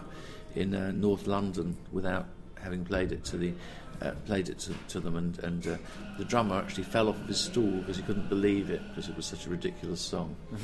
in 0.55 0.73
uh, 0.73 0.91
North 0.91 1.27
London 1.27 1.77
without 1.91 2.25
having 2.61 2.83
played 2.83 3.11
it 3.11 3.23
to 3.25 3.37
the 3.37 3.53
uh, 4.01 4.11
played 4.25 4.47
it 4.47 4.59
to, 4.59 4.73
to 4.87 4.99
them, 4.99 5.15
and 5.17 5.39
and 5.39 5.67
uh, 5.67 5.77
the 6.17 6.25
drummer 6.25 6.55
actually 6.55 6.83
fell 6.83 7.09
off 7.09 7.19
of 7.19 7.27
his 7.27 7.39
stool 7.39 7.79
because 7.79 7.97
he 7.97 8.03
couldn't 8.03 8.29
believe 8.29 8.69
it 8.69 8.81
because 8.89 9.09
it 9.09 9.15
was 9.15 9.25
such 9.25 9.45
a 9.45 9.49
ridiculous 9.49 10.01
song. 10.01 10.35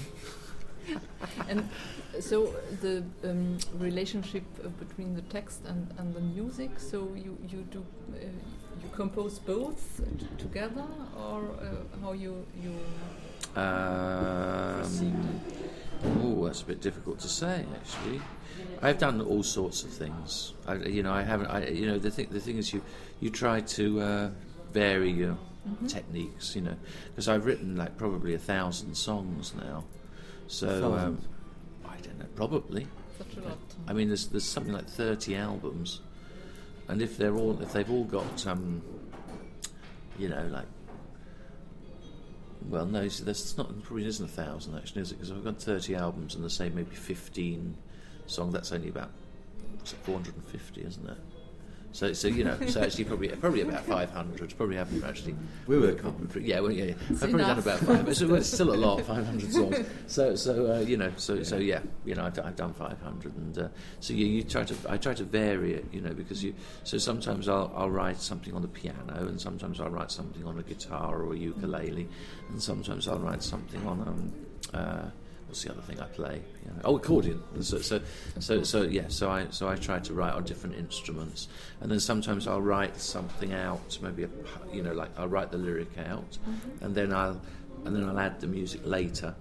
And 1.50 1.68
so 2.20 2.54
the 2.82 3.04
um, 3.24 3.58
relationship 3.74 4.44
uh, 4.63 4.68
between 4.70 5.15
the 5.15 5.22
text 5.24 5.62
and, 5.65 5.92
and 5.98 6.13
the 6.13 6.22
music. 6.22 6.80
So 6.80 7.10
you 7.15 7.38
you 7.50 7.65
do 7.72 7.84
uh, 8.13 8.25
you 8.84 8.89
compose 8.96 9.39
both 9.39 10.01
together, 10.38 10.86
or 11.18 11.42
uh, 11.42 12.01
how 12.01 12.13
you 12.13 12.46
you? 12.62 12.74
Um, 13.60 15.42
oh, 16.24 16.46
that's 16.46 16.62
a 16.62 16.65
bit 16.65 16.82
difficult 16.82 17.20
to 17.20 17.27
say 17.27 17.65
actually. 17.75 18.22
I've 18.86 19.00
done 19.00 19.22
all 19.22 19.44
sorts 19.44 19.84
of 19.84 19.89
things. 19.89 20.54
I, 20.68 20.75
you 20.75 21.01
know, 21.04 21.12
I 21.13 21.24
haven't. 21.24 21.48
I, 21.48 21.68
you 21.68 21.88
know, 21.88 21.98
the 21.98 22.12
thing 22.12 22.27
the 22.32 22.39
thing 22.39 22.58
is, 22.58 22.74
you 22.74 22.82
you 23.20 23.30
try 23.30 23.62
to 23.62 24.00
uh, 24.01 24.30
vary 24.74 25.12
your 25.12 25.38
Mhm. 25.68 25.89
techniques. 25.89 26.56
You 26.56 26.62
know, 26.62 26.75
because 27.10 27.27
I've 27.27 27.46
written 27.46 27.75
like 27.75 27.98
probably 27.98 28.34
a 28.36 28.39
thousand 28.39 28.96
songs 28.96 29.54
now. 29.56 29.84
So 30.48 30.94
um, 30.94 31.22
I 31.86 31.98
don't 32.04 32.20
know, 32.20 32.25
probably. 32.36 32.88
Such 33.18 33.38
a 33.38 33.48
lot. 33.48 33.58
I 33.88 33.94
mean, 33.94 34.08
there's 34.10 34.27
there's 34.27 34.44
something 34.46 34.74
like 34.74 34.88
thirty 34.88 35.36
albums, 35.36 36.01
and 36.88 37.01
if 37.01 37.18
they're 37.18 37.36
all 37.36 37.60
if 37.62 37.74
they've 37.74 37.89
all 37.89 38.04
got 38.04 38.46
um, 38.46 38.82
you 40.20 40.30
know, 40.30 40.46
like, 40.51 40.68
well, 42.70 42.86
no, 42.86 43.00
it's- 43.00 43.20
there's 43.20 43.58
not 43.58 43.82
probably 43.84 44.06
isn't 44.06 44.25
a 44.25 44.27
thousand 44.30 44.75
actually, 44.77 45.01
is 45.01 45.12
it? 45.12 45.15
Because 45.15 45.32
I've 45.32 45.44
got 45.44 45.60
thirty 45.62 45.96
albums 45.96 46.36
and 46.36 46.44
the 46.44 46.50
same 46.50 46.75
maybe 46.75 46.96
fifteen 46.96 47.75
songs. 48.27 48.53
That's 48.53 48.72
only 48.72 48.89
about 48.89 49.12
what's 49.77 49.94
it, 49.94 50.00
four 50.03 50.15
hundred 50.15 50.36
and 50.36 50.46
fifty, 50.48 50.82
isn't 50.82 51.08
it? 51.10 51.17
So, 51.91 52.12
so 52.12 52.27
you 52.27 52.44
know, 52.44 52.58
so 52.67 52.82
actually 52.84 53.05
probably 53.05 53.29
probably 53.29 53.62
about 53.62 53.86
five 53.86 54.12
hundred. 54.12 54.53
Probably 54.58 54.75
haven't 54.75 55.01
actually. 55.05 55.34
We 55.65 55.77
will 55.77 55.88
worked 55.88 56.01
come. 56.01 56.29
Yeah, 56.41 56.60
well, 56.60 56.70
yeah, 56.70 56.86
yeah. 56.86 56.94
I've 57.05 57.12
It's 57.12 57.20
probably 57.22 57.38
done 57.39 57.51
enough. 57.51 57.65
about 57.65 57.79
five. 57.79 58.10
It's, 58.10 58.20
it's 58.20 58.50
still 58.50 58.74
a 58.74 58.75
lot, 58.75 59.00
five 59.05 59.25
hundred 59.25 59.53
songs. 59.53 59.77
So, 60.08 60.36
so 60.36 60.74
uh, 60.74 60.79
you 60.79 60.98
know, 60.98 61.13
so 61.15 61.41
so 61.44 61.55
yeah, 61.55 61.79
you 62.03 62.15
know, 62.15 62.25
I've, 62.25 62.34
done- 62.34 62.48
I've 62.48 62.55
done 62.58 62.74
five 62.74 63.00
hundred, 63.01 63.34
and 63.38 63.58
uh, 63.58 63.67
so 64.01 64.13
you, 64.13 64.25
you 64.25 64.44
try 64.44 64.65
to 64.65 64.75
I 64.89 64.98
try 64.98 65.13
to 65.13 65.24
vary 65.24 65.75
it, 65.75 65.86
you 65.94 66.01
know, 66.01 66.12
because 66.13 66.44
you. 66.44 66.53
So 66.84 66.98
sometimes 66.98 67.48
I'll 67.48 67.72
I'll 67.74 67.89
write 67.89 68.17
something 68.20 68.53
on 68.53 68.62
the 68.62 68.67
piano, 68.67 69.15
and 69.27 69.39
sometimes 69.39 69.79
I'll 69.79 69.89
write 69.89 70.12
something 70.12 70.46
on 70.46 70.60
a 70.60 70.63
guitar 70.63 71.22
or 71.22 71.32
a 71.34 71.38
ukulele, 71.38 72.10
and 72.50 72.62
sometimes 72.62 73.08
I'll 73.08 73.20
write 73.20 73.41
something 73.41 73.88
on 73.88 74.01
um. 74.01 74.34
Uh, 74.74 75.05
What's 75.55 75.63
the 75.63 75.71
other 75.71 75.83
thing 75.83 76.01
I 76.01 76.07
play? 76.07 76.41
Oh, 76.83 76.97
accordion. 76.97 77.41
So, 77.62 77.79
so, 77.79 78.01
so, 78.39 78.63
so, 78.63 78.81
yeah. 78.81 79.05
So 79.07 79.29
I, 79.29 79.47
so 79.51 79.69
I 79.69 79.77
try 79.77 80.00
to 80.00 80.13
write 80.13 80.33
on 80.33 80.43
different 80.43 80.75
instruments, 80.75 81.47
and 81.79 81.89
then 81.89 82.01
sometimes 82.01 82.45
I'll 82.45 82.62
write 82.62 83.00
something 83.00 83.53
out. 83.53 83.97
Maybe 84.01 84.24
a, 84.24 84.29
you 84.74 84.83
know, 84.83 84.91
like 84.91 85.17
I'll 85.17 85.29
write 85.29 85.51
the 85.51 85.57
lyric 85.57 85.97
out, 85.97 86.29
mm-hmm. 86.29 86.83
and 86.83 86.93
then 86.93 87.13
I'll, 87.13 87.39
and 87.85 87.95
then 87.95 88.03
I'll 88.03 88.19
add 88.19 88.41
the 88.41 88.47
music 88.47 88.81
later, 88.83 89.33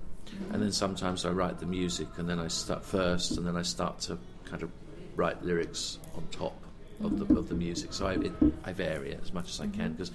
and 0.52 0.62
then 0.62 0.70
sometimes 0.70 1.24
I 1.24 1.30
write 1.30 1.58
the 1.58 1.66
music, 1.66 2.06
and 2.16 2.28
then 2.28 2.38
I 2.38 2.46
start 2.46 2.84
first, 2.84 3.36
and 3.36 3.44
then 3.44 3.56
I 3.56 3.62
start 3.62 3.98
to 4.02 4.16
kind 4.44 4.62
of 4.62 4.70
write 5.16 5.42
lyrics 5.42 5.98
on 6.14 6.28
top 6.30 6.56
of 7.02 7.18
the 7.18 7.34
of 7.34 7.48
the 7.48 7.56
music. 7.56 7.92
So 7.92 8.06
I, 8.06 8.12
it, 8.12 8.32
I 8.62 8.72
vary 8.72 9.10
it 9.10 9.20
as 9.20 9.32
much 9.32 9.48
as 9.50 9.60
I 9.60 9.64
can 9.64 9.72
mm-hmm. 9.72 9.92
because, 9.94 10.12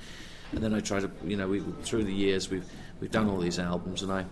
and 0.53 0.63
then 0.63 0.74
I 0.74 0.79
try 0.79 1.01
to, 1.01 1.12
you 1.25 1.36
know, 1.36 1.50
we 1.50 1.60
through 1.84 2.06
the 2.06 2.13
years 2.13 2.50
we've 2.50 2.63
we've 3.01 3.12
done 3.12 3.29
all 3.29 3.39
these 3.39 3.60
albums, 3.60 4.01
and 4.01 4.13
I 4.13 4.24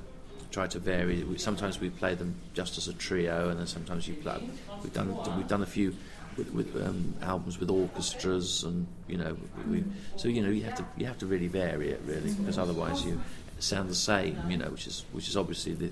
try 0.52 0.68
to 0.68 0.80
vary. 0.80 1.24
We, 1.24 1.38
sometimes 1.38 1.80
we 1.80 1.90
play 1.90 2.16
them 2.16 2.36
just 2.54 2.78
as 2.78 2.88
a 2.88 2.94
trio, 2.94 3.50
and 3.50 3.60
then 3.60 3.68
sometimes 3.68 4.08
you 4.08 4.16
play. 4.16 4.42
We've 4.84 4.94
done 4.94 5.16
we've 5.38 5.48
done 5.48 5.64
a 5.64 5.68
few 5.68 5.96
with, 6.38 6.52
with 6.52 6.76
um, 6.76 7.16
albums 7.22 7.60
with 7.60 7.70
orchestras, 7.70 8.64
and 8.64 8.88
you 9.08 9.18
know, 9.18 9.38
we, 9.70 9.84
so 10.16 10.28
you 10.28 10.42
know 10.42 10.50
you 10.50 10.64
have 10.64 10.76
to 10.76 10.86
you 10.98 11.06
have 11.06 11.18
to 11.20 11.26
really 11.26 11.48
vary 11.48 11.90
it 11.90 12.02
really 12.06 12.34
because 12.34 12.58
otherwise 12.58 13.04
you 13.06 13.20
sound 13.60 13.90
the 13.90 13.96
same. 13.96 14.40
You 14.50 14.58
know, 14.58 14.70
which 14.70 14.88
is 14.88 15.06
which 15.12 15.28
is 15.28 15.38
obviously 15.38 15.74
the 15.74 15.92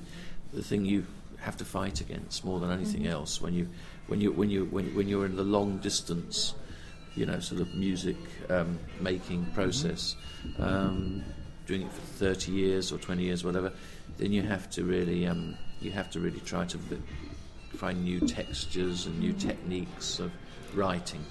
the 0.54 0.64
thing 0.64 0.86
you 0.86 1.06
have 1.40 1.58
to 1.58 1.66
fight 1.66 2.02
against 2.02 2.44
more 2.44 2.60
than 2.60 2.72
anything 2.72 3.06
else 3.06 3.42
when 3.42 3.54
you 3.54 3.68
when 4.08 4.22
you 4.22 4.32
when 4.32 4.50
you 4.50 4.66
when, 4.66 4.96
when 4.96 5.08
you're 5.08 5.26
in 5.26 5.36
the 5.36 5.44
long 5.44 5.78
distance 5.78 6.56
you 7.16 7.26
know, 7.26 7.40
sort 7.40 7.62
of 7.62 7.74
music 7.74 8.18
um, 8.50 8.78
making 9.00 9.46
process, 9.48 10.16
um, 10.60 11.24
doing 11.66 11.84
it 11.84 11.92
for 11.92 12.02
30 12.02 12.52
years 12.52 12.92
or 12.92 12.98
20 12.98 13.24
years, 13.24 13.44
whatever, 13.44 13.72
then 14.17 14.31
you 14.31 14.41
have 14.41 14.69
to 14.72 14.84
really, 14.84 15.27
um, 15.27 15.55
you 15.81 15.91
have 15.91 16.10
to 16.12 16.19
really 16.19 16.39
try 16.41 16.65
to 16.65 16.77
find 17.75 18.03
new 18.03 18.19
textures 18.22 19.05
and 19.05 19.19
new 19.19 19.34
techniques 19.34 20.19
of 20.19 20.31
writing. 20.74 21.24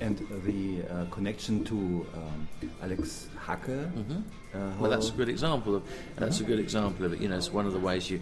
And 0.00 0.18
the 0.44 0.82
uh, 0.90 1.04
connection 1.06 1.64
to 1.64 2.06
um, 2.14 2.48
Alex 2.82 3.28
Hacke. 3.46 3.88
hmm 3.90 4.20
Uh, 4.54 4.70
Well, 4.78 4.90
that's 4.90 5.08
a 5.08 5.12
good 5.12 5.28
example 5.28 5.74
of 5.74 5.82
that's 6.16 6.40
a 6.40 6.44
good 6.44 6.58
example 6.60 7.06
of 7.06 7.12
it. 7.14 7.20
You 7.20 7.28
know, 7.28 7.36
it's 7.38 7.50
one 7.52 7.66
of 7.66 7.72
the 7.72 7.78
ways 7.80 8.10
you, 8.10 8.20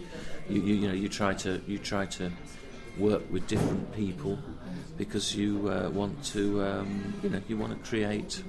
you, 0.49 0.61
you, 0.61 0.75
you 0.75 0.87
know, 0.87 0.93
you 0.93 1.09
try 1.09 1.33
to 1.33 1.61
you 1.67 1.77
try 1.77 2.05
to 2.17 2.31
work 2.97 3.23
with 3.29 3.45
different 3.47 3.93
people 3.93 4.39
because 4.97 5.35
you 5.35 5.69
uh, 5.69 5.89
want 5.89 6.23
to, 6.33 6.63
um, 6.63 7.13
you 7.21 7.29
know, 7.29 7.41
you 7.49 7.57
want 7.57 7.73
to 7.73 7.89
create 7.89 8.41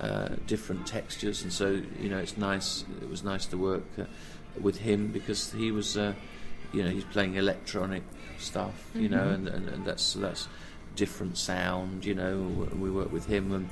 uh, 0.00 0.28
different 0.46 0.86
textures, 0.86 1.42
and 1.42 1.52
so 1.52 1.80
you 2.00 2.08
know, 2.08 2.18
it's 2.18 2.36
nice. 2.36 2.84
It 3.02 3.08
was 3.10 3.22
nice 3.22 3.46
to 3.46 3.56
work 3.58 3.84
uh, 3.98 4.04
with 4.60 4.78
him 4.78 5.08
because 5.08 5.52
he 5.52 5.70
was, 5.70 5.96
uh, 5.96 6.14
you 6.72 6.82
know, 6.82 6.90
he's 6.90 7.04
playing 7.04 7.34
electronic 7.36 8.02
stuff, 8.38 8.74
you 8.94 9.08
know, 9.08 9.28
and, 9.28 9.46
and, 9.48 9.68
and 9.68 9.84
that's 9.84 10.14
that's 10.14 10.48
different 10.96 11.36
sound. 11.36 12.04
You 12.04 12.14
know, 12.14 12.38
we 12.78 12.90
work 12.90 13.12
with 13.12 13.26
him 13.26 13.52
and 13.52 13.68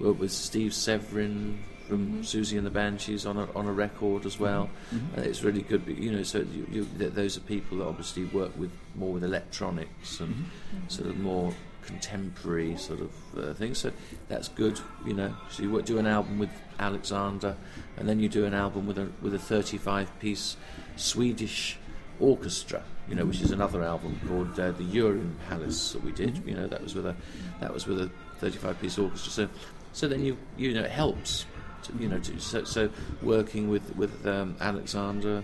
work 0.00 0.18
with 0.20 0.30
Steve 0.32 0.72
Severin 0.72 1.58
from 1.88 2.22
Siouxsie 2.22 2.56
and 2.56 2.64
the 2.66 2.70
Banshees 2.70 3.26
on 3.26 3.36
a, 3.36 3.52
on 3.54 3.66
a 3.66 3.72
record 3.72 4.24
as 4.24 4.38
well. 4.38 4.70
Mhm. 4.94 5.16
And 5.16 5.26
it's 5.26 5.42
really 5.42 5.62
good, 5.62 5.82
you 5.86 6.12
know. 6.12 6.22
So 6.22 6.38
you, 6.38 6.66
you, 6.70 6.84
those 7.10 7.36
are 7.36 7.40
people 7.40 7.78
that 7.78 7.86
obviously 7.86 8.24
work 8.26 8.56
with 8.56 8.70
more 8.94 9.12
with 9.12 9.24
electronics 9.24 10.20
and 10.20 10.32
Mhm. 10.34 10.90
sort 10.90 11.08
of 11.10 11.18
more 11.18 11.52
contemporary 11.82 12.76
sort 12.76 13.00
of 13.00 13.12
uh, 13.36 13.54
things. 13.54 13.78
So 13.78 13.92
that's 14.28 14.48
good, 14.48 14.80
you 15.04 15.14
know. 15.14 15.34
So 15.50 15.62
you 15.62 15.82
do 15.82 15.98
an 15.98 16.06
album 16.06 16.38
with 16.38 16.50
Alexander, 16.78 17.56
and 17.96 18.08
then 18.08 18.20
you 18.20 18.28
do 18.28 18.44
an 18.44 18.54
album 18.54 18.86
with 18.86 18.98
a 18.98 19.08
with 19.20 19.34
a 19.34 19.38
35 19.38 20.18
piece 20.18 20.56
Swedish 20.96 21.76
orchestra, 22.20 22.82
you 23.08 23.14
know, 23.14 23.24
which 23.24 23.40
is 23.40 23.50
another 23.50 23.82
album 23.82 24.20
called 24.26 24.58
uh, 24.58 24.70
the 24.72 24.84
Urine 24.84 25.36
Palace 25.48 25.92
that 25.92 26.04
we 26.04 26.12
did. 26.12 26.34
Mhm. 26.36 26.46
You 26.46 26.54
know, 26.54 26.66
that 26.68 26.82
was 26.82 26.94
with 26.94 27.06
a 27.06 27.16
that 27.60 27.72
was 27.72 27.86
with 27.86 28.00
a 28.00 28.10
35 28.38 28.80
piece 28.80 28.98
orchestra. 28.98 29.32
So 29.32 29.48
so 29.92 30.08
then 30.08 30.24
you 30.24 30.36
you 30.56 30.74
know 30.74 30.82
it 30.82 30.90
helps. 30.90 31.46
To, 31.84 31.92
you 31.98 32.08
know, 32.08 32.18
to, 32.20 32.38
so, 32.38 32.62
so 32.62 32.90
working 33.22 33.68
with 33.68 33.96
with 33.96 34.24
um, 34.26 34.56
Alexander 34.60 35.42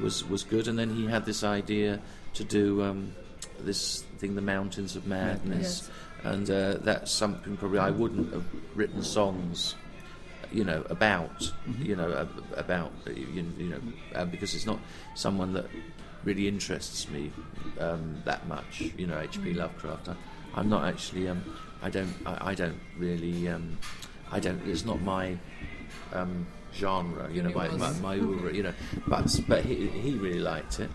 was 0.00 0.24
was 0.24 0.42
good, 0.42 0.66
and 0.68 0.78
then 0.78 0.90
he 0.90 1.06
had 1.06 1.24
this 1.24 1.44
idea 1.44 2.00
to 2.34 2.44
do 2.44 2.82
um, 2.82 3.14
this 3.60 4.04
thing, 4.16 4.34
the 4.34 4.42
Mountains 4.42 4.96
of 4.96 5.06
Madness, 5.06 5.88
Yes. 5.88 5.90
and 6.24 6.50
uh, 6.50 6.74
that's 6.82 7.10
something 7.12 7.56
probably 7.56 7.78
I 7.78 7.90
wouldn't 7.90 8.32
have 8.32 8.44
written 8.74 9.02
songs, 9.02 9.74
you 10.52 10.64
know, 10.64 10.84
about, 10.90 11.52
Mhm. 11.68 11.84
you 11.86 11.96
know, 11.96 12.26
about, 12.56 12.92
you, 13.06 13.44
you 13.58 13.68
know, 13.68 13.80
uh, 14.14 14.24
because 14.24 14.54
it's 14.54 14.66
not 14.66 14.78
someone 15.14 15.52
that 15.54 15.66
really 16.24 16.48
interests 16.48 17.08
me 17.08 17.30
um, 17.80 18.20
that 18.24 18.46
much. 18.48 18.80
You 18.96 19.06
know, 19.06 19.18
H.P. 19.20 19.52
Mm. 19.52 19.56
Lovecraft. 19.56 20.08
I, 20.08 20.14
I'm 20.54 20.68
not 20.68 20.84
actually. 20.88 21.28
Um, 21.28 21.42
I 21.82 21.90
don't. 21.90 22.12
I, 22.24 22.50
I 22.50 22.54
don't 22.54 22.80
really. 22.98 23.48
Um, 23.48 23.78
I 24.32 24.40
don't. 24.40 24.60
It's 24.66 24.84
not 24.84 25.00
my 25.02 25.36
um, 26.12 26.46
genre. 26.74 27.30
You 27.30 27.42
know, 27.42 27.50
my, 27.50 27.68
my, 27.68 27.92
my 28.00 28.14
oeuvre, 28.18 28.52
You 28.54 28.62
know, 28.64 28.72
but 29.06 29.40
but 29.46 29.64
he, 29.64 29.86
he 29.88 30.12
really 30.14 30.40
liked 30.40 30.80
it, 30.80 30.90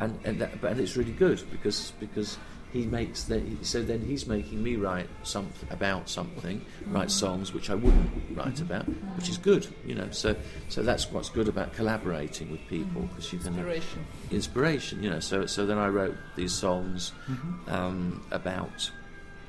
and 0.00 0.18
and 0.24 0.40
that, 0.40 0.60
but 0.60 0.72
and 0.72 0.80
it's 0.80 0.96
really 0.96 1.12
good 1.12 1.42
because 1.50 1.92
because 2.00 2.36
he 2.74 2.86
makes 2.86 3.22
that. 3.24 3.40
So 3.64 3.82
then 3.82 4.00
he's 4.00 4.26
making 4.26 4.60
me 4.60 4.74
write 4.74 5.08
something 5.22 5.68
about 5.70 6.10
something, 6.10 6.60
write 6.88 7.08
songs 7.08 7.54
which 7.54 7.70
I 7.70 7.76
wouldn't 7.76 8.10
write 8.36 8.54
mm-hmm. 8.54 8.64
about, 8.64 8.86
which 9.16 9.28
is 9.28 9.38
good. 9.38 9.68
You 9.86 9.94
know, 9.94 10.10
so 10.10 10.34
so 10.68 10.82
that's 10.82 11.08
what's 11.12 11.28
good 11.28 11.46
about 11.46 11.72
collaborating 11.74 12.50
with 12.50 12.66
people 12.66 13.02
mm-hmm. 13.02 13.14
because 13.14 13.32
you 13.32 13.38
can 13.38 13.54
Inspiration. 13.54 14.06
inspiration, 14.32 15.02
you 15.04 15.08
know. 15.08 15.20
So, 15.20 15.46
so 15.46 15.64
then 15.66 15.78
I 15.78 15.86
wrote 15.86 16.16
these 16.34 16.52
songs 16.52 17.12
mm-hmm. 17.30 17.72
um, 17.72 18.26
about 18.32 18.90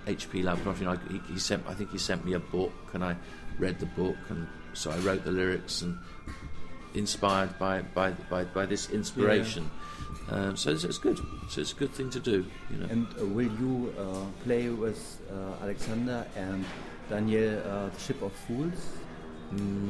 H.P. 0.06 0.44
Lovecraft. 0.44 0.80
You 0.82 0.86
know, 0.86 0.92
I- 0.92 1.12
he, 1.12 1.34
he 1.34 1.40
sent, 1.40 1.66
I 1.68 1.74
think 1.74 1.92
he 1.92 1.98
sent 1.98 2.24
me 2.26 2.34
a 2.34 2.40
book, 2.40 2.74
and 2.94 3.04
I 3.04 3.16
read 3.58 3.80
the 3.80 3.88
book, 3.88 4.18
and 4.30 4.48
so 4.74 4.92
I 4.92 4.98
wrote 5.00 5.24
the 5.24 5.32
lyrics, 5.32 5.82
and 5.82 5.98
inspired 6.94 7.58
by 7.58 7.82
by 7.82 8.12
by, 8.30 8.44
by 8.44 8.68
this 8.68 8.92
inspiration. 8.92 9.72
Um, 10.30 10.58
so 10.58 10.72
it's, 10.72 10.84
it's 10.84 10.98
good. 10.98 11.20
So 11.50 11.62
it's 11.62 11.72
a 11.72 11.76
good 11.76 11.92
thing 11.92 12.10
to 12.12 12.20
do, 12.20 12.46
you 12.72 12.78
know. 12.78 12.88
And 12.90 13.08
uh, 13.20 13.26
will 13.26 13.52
you 13.60 13.94
uh, 14.00 14.26
play 14.44 14.70
with 14.70 15.22
uh, 15.32 15.64
Alexander 15.64 16.26
and 16.36 16.66
Daniel 17.10 17.60
uh, 17.60 17.90
the 17.90 18.00
Ship 18.00 18.22
of 18.22 18.34
Fools? 18.34 18.74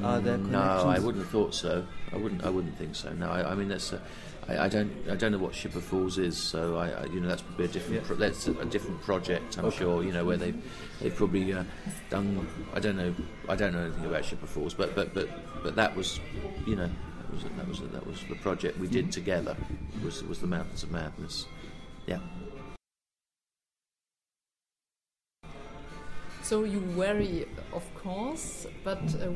Are 0.04 0.20
there 0.20 0.38
Mm, 0.38 0.50
no, 0.50 0.60
I 0.60 1.00
wouldn't 1.00 1.24
have 1.24 1.32
thought 1.32 1.56
so. 1.56 1.88
I 2.12 2.18
wouldn't. 2.18 2.44
I 2.44 2.50
wouldn't 2.50 2.78
think 2.78 2.94
so. 2.94 3.14
No, 3.14 3.30
I, 3.30 3.52
I 3.52 3.56
mean 3.56 3.70
that's. 3.70 3.94
A, 3.94 4.02
I, 4.50 4.66
I 4.66 4.68
don't. 4.68 4.92
I 5.10 5.16
don't 5.16 5.32
know 5.32 5.38
what 5.38 5.56
Ship 5.56 5.74
of 5.76 5.84
Fools 5.84 6.18
is. 6.18 6.38
So 6.38 6.76
I, 6.76 6.90
I 6.90 7.06
you 7.06 7.22
know, 7.22 7.30
that's 7.30 7.42
probably 7.42 7.66
a 7.66 7.68
different. 7.70 8.02
Yeah. 8.02 8.06
Pro- 8.08 8.18
that's 8.18 8.48
a, 8.48 8.52
a 8.60 8.66
different 8.66 9.02
project. 9.02 9.58
I'm 9.58 9.66
Okay. 9.66 9.78
sure. 9.78 10.04
You 10.04 10.12
know 10.12 10.26
where 10.26 10.36
they, 10.36 10.54
they've 11.02 11.16
probably 11.16 11.54
uh, 11.54 11.64
done. 12.10 12.46
I 12.74 12.80
don't 12.82 12.98
know. 12.98 13.16
I 13.48 13.56
don't 13.56 13.72
know 13.74 13.86
anything 13.86 14.06
about 14.06 14.26
Ship 14.26 14.44
of 14.44 14.50
Fools, 14.50 14.74
but 14.74 14.94
but 14.94 15.14
but 15.14 15.30
but 15.64 15.76
that 15.78 15.96
was, 15.96 16.20
you 16.68 16.76
know, 16.76 16.90
that 17.26 17.34
was 17.34 17.44
that 17.44 17.68
was 17.68 17.80
that 17.92 18.08
was 18.08 18.24
the 18.30 18.36
project 18.36 18.78
we 18.80 18.88
did 18.88 19.12
together. 19.12 19.56
Was 20.04 20.24
was 20.24 20.40
the 20.40 20.48
Mountains 20.48 20.84
of 20.84 20.92
Madness. 20.92 21.46
Yeah. 22.08 22.20
So 26.44 26.64
you 26.64 26.80
worry, 26.96 27.48
of 27.74 27.84
course, 28.04 28.68
but 28.84 29.00
uh, 29.16 29.30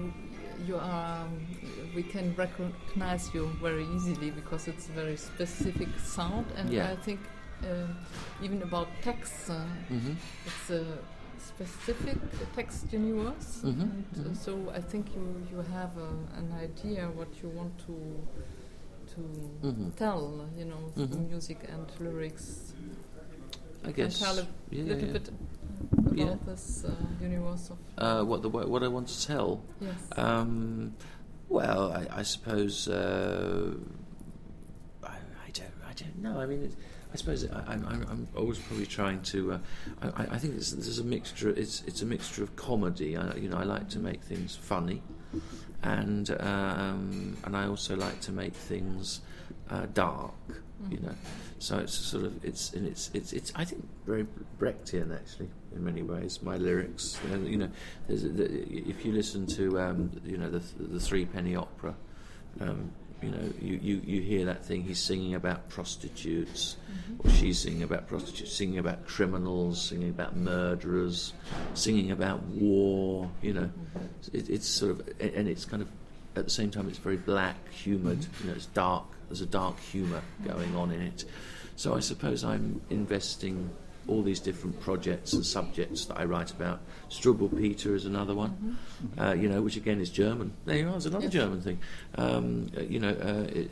you 0.68 0.76
are. 0.78 1.26
um, 1.26 1.48
We 1.96 2.04
can 2.04 2.36
recognize 2.38 3.34
you 3.34 3.50
very 3.62 3.84
easily 3.96 4.30
because 4.30 4.68
it's 4.72 4.88
a 4.90 4.92
very 4.92 5.18
specific 5.18 5.90
sound, 5.98 6.46
and 6.56 6.70
Yeah. 6.70 6.92
I 6.94 6.96
think 7.06 7.20
uh, 7.64 7.88
even 8.44 8.62
about 8.62 8.88
text, 9.02 9.50
uh, 9.50 9.56
hmm 9.90 10.14
it's 10.46 10.70
a 10.70 10.84
specific 11.40 12.18
text 12.56 12.92
universe. 12.94 13.62
Mhm, 13.64 13.82
And, 13.82 14.06
uh, 14.16 14.30
mhm. 14.30 14.36
so 14.38 14.52
I 14.76 14.82
think 14.82 15.06
you 15.16 15.24
you 15.52 15.62
have 15.72 15.92
an 16.38 16.52
idea 16.64 17.10
what 17.10 17.30
you 17.44 17.50
want 17.50 17.74
to 17.88 17.96
to 19.16 19.22
Mhm. 19.64 19.96
tell. 19.96 20.46
You 20.58 20.66
know, 20.66 20.92
Mhm. 20.96 21.30
music 21.30 21.60
and 21.74 21.88
lyrics. 22.00 22.74
I 23.86 23.92
guess. 23.92 24.20
tell 24.20 24.38
a 24.40 24.46
yeah, 24.72 24.84
little 24.84 25.08
yeah. 25.08 25.14
bit 25.14 25.30
about 25.30 26.18
Yeah. 26.18 26.36
this 26.46 26.84
uh, 26.86 26.92
universe 27.22 27.70
of. 27.72 27.78
Uh, 27.98 28.24
what 28.26 28.42
the 28.42 28.50
what 28.50 28.84
I 28.84 28.88
want 28.90 29.08
to 29.08 29.28
tell. 29.28 29.62
yes. 29.82 29.96
Um, 30.18 30.94
well, 31.50 31.92
I, 31.94 32.20
I 32.20 32.24
suppose 32.24 32.88
uh, 32.90 33.74
I, 35.04 35.16
I 35.48 35.50
don't. 35.54 35.76
I 35.90 35.94
don't 35.94 36.18
know. 36.22 36.40
I 36.42 36.46
mean, 36.46 36.64
it, 36.64 36.74
I 37.12 37.18
suppose 37.18 37.46
I, 37.50 37.64
I'm, 37.68 37.86
I'm, 37.88 38.08
I'm 38.10 38.28
always 38.36 38.60
probably 38.60 38.86
trying 38.86 39.22
to. 39.24 39.54
Uh, 39.54 39.60
I, 40.02 40.24
I 40.32 40.38
think 40.38 40.56
it's, 40.56 40.72
there's 40.72 41.00
a 41.00 41.04
mixture. 41.04 41.50
It's 41.50 41.84
it's 41.88 42.02
a 42.02 42.06
mixture 42.06 42.44
of 42.44 42.56
comedy. 42.56 43.18
I, 43.18 43.36
you 43.36 43.50
know, 43.50 43.58
I 43.58 43.64
like 43.64 43.90
to 43.90 44.00
make 44.00 44.22
things 44.22 44.56
funny, 44.56 45.02
and 45.82 46.30
um, 46.40 47.38
and 47.44 47.58
I 47.58 47.68
also 47.68 47.96
like 47.96 48.20
to 48.22 48.32
make 48.32 48.54
things 48.54 49.22
uh, 49.70 49.88
dark. 49.94 50.34
You 50.90 51.00
know, 51.00 51.16
so 51.58 51.80
it's 51.80 51.94
sort 51.94 52.26
of 52.26 52.46
it's 52.46 52.74
and 52.74 52.88
it's 52.88 53.10
it's 53.14 53.34
it's 53.34 53.52
I 53.56 53.66
think 53.66 53.88
very 54.06 54.26
Brechtian 54.60 55.14
actually 55.14 55.50
in 55.76 55.84
many 55.84 56.04
ways. 56.04 56.42
My 56.42 56.58
lyrics, 56.58 57.20
you 57.24 57.36
know, 57.36 57.48
you 57.48 57.58
know 57.58 57.70
there's, 58.08 58.24
the, 58.24 58.46
if 58.88 59.04
you 59.04 59.12
listen 59.12 59.48
to 59.48 59.80
um, 59.80 60.12
you 60.24 60.38
know 60.38 60.50
the 60.50 60.62
the 60.78 61.00
Three 61.00 61.26
Penny 61.26 61.56
Opera, 61.56 61.96
um, 62.62 62.92
you 63.22 63.30
know 63.30 63.54
you, 63.62 63.80
you, 63.82 64.02
you 64.06 64.22
hear 64.22 64.46
that 64.46 64.66
thing 64.66 64.84
he's 64.84 65.00
singing 65.00 65.36
about 65.36 65.70
prostitutes, 65.70 66.78
mm-hmm. 66.92 67.28
or 67.28 67.32
she's 67.32 67.60
singing 67.60 67.84
about 67.84 68.08
prostitutes, 68.08 68.54
singing 68.54 68.80
about 68.80 69.06
criminals, 69.06 69.82
singing 69.82 70.10
about 70.10 70.36
murderers, 70.36 71.34
singing 71.74 72.12
about 72.12 72.44
war. 72.44 73.30
You 73.42 73.54
know, 73.54 73.62
mm-hmm. 73.98 74.38
it, 74.38 74.50
it's 74.50 74.68
sort 74.68 74.92
of 74.92 75.08
and 75.20 75.48
it's 75.48 75.66
kind 75.66 75.82
of 75.82 75.90
at 76.36 76.46
the 76.46 76.52
same 76.52 76.72
time 76.72 76.88
it's 76.88 76.98
very 76.98 77.18
black, 77.18 77.56
humoured. 77.72 78.20
Mm-hmm. 78.20 78.44
You 78.44 78.50
know, 78.52 78.56
it's 78.56 78.68
dark. 78.68 79.06
There's 79.28 79.42
a 79.42 79.46
dark 79.46 79.80
humour 79.80 80.22
going 80.46 80.76
on 80.76 80.92
in 80.92 81.02
it. 81.02 81.26
So 81.76 81.96
I 81.96 82.00
suppose 82.00 82.44
I'm 82.44 82.82
investing 82.90 83.70
all 84.10 84.22
these 84.24 84.40
different 84.40 84.80
projects 84.82 85.34
and 85.34 85.46
subjects 85.46 86.06
that 86.06 86.18
I 86.20 86.26
write 86.26 86.52
about. 86.52 86.82
Struwwelpeter 87.10 87.94
is 87.96 88.06
another 88.06 88.34
one, 88.36 88.78
uh, 89.20 89.34
you 89.34 89.48
know, 89.50 89.62
which 89.62 89.78
again 89.78 90.02
is 90.02 90.10
German. 90.10 90.54
There 90.66 90.78
you 90.78 90.90
are, 90.90 90.96
it's 90.96 91.06
another 91.06 91.26
Yes. 91.26 91.34
German 91.34 91.62
thing. 91.62 91.80
Um, 92.16 92.72
uh, 92.78 92.82
you 92.82 93.00
know, 93.00 93.10
uh, 93.10 93.48
it, 93.50 93.70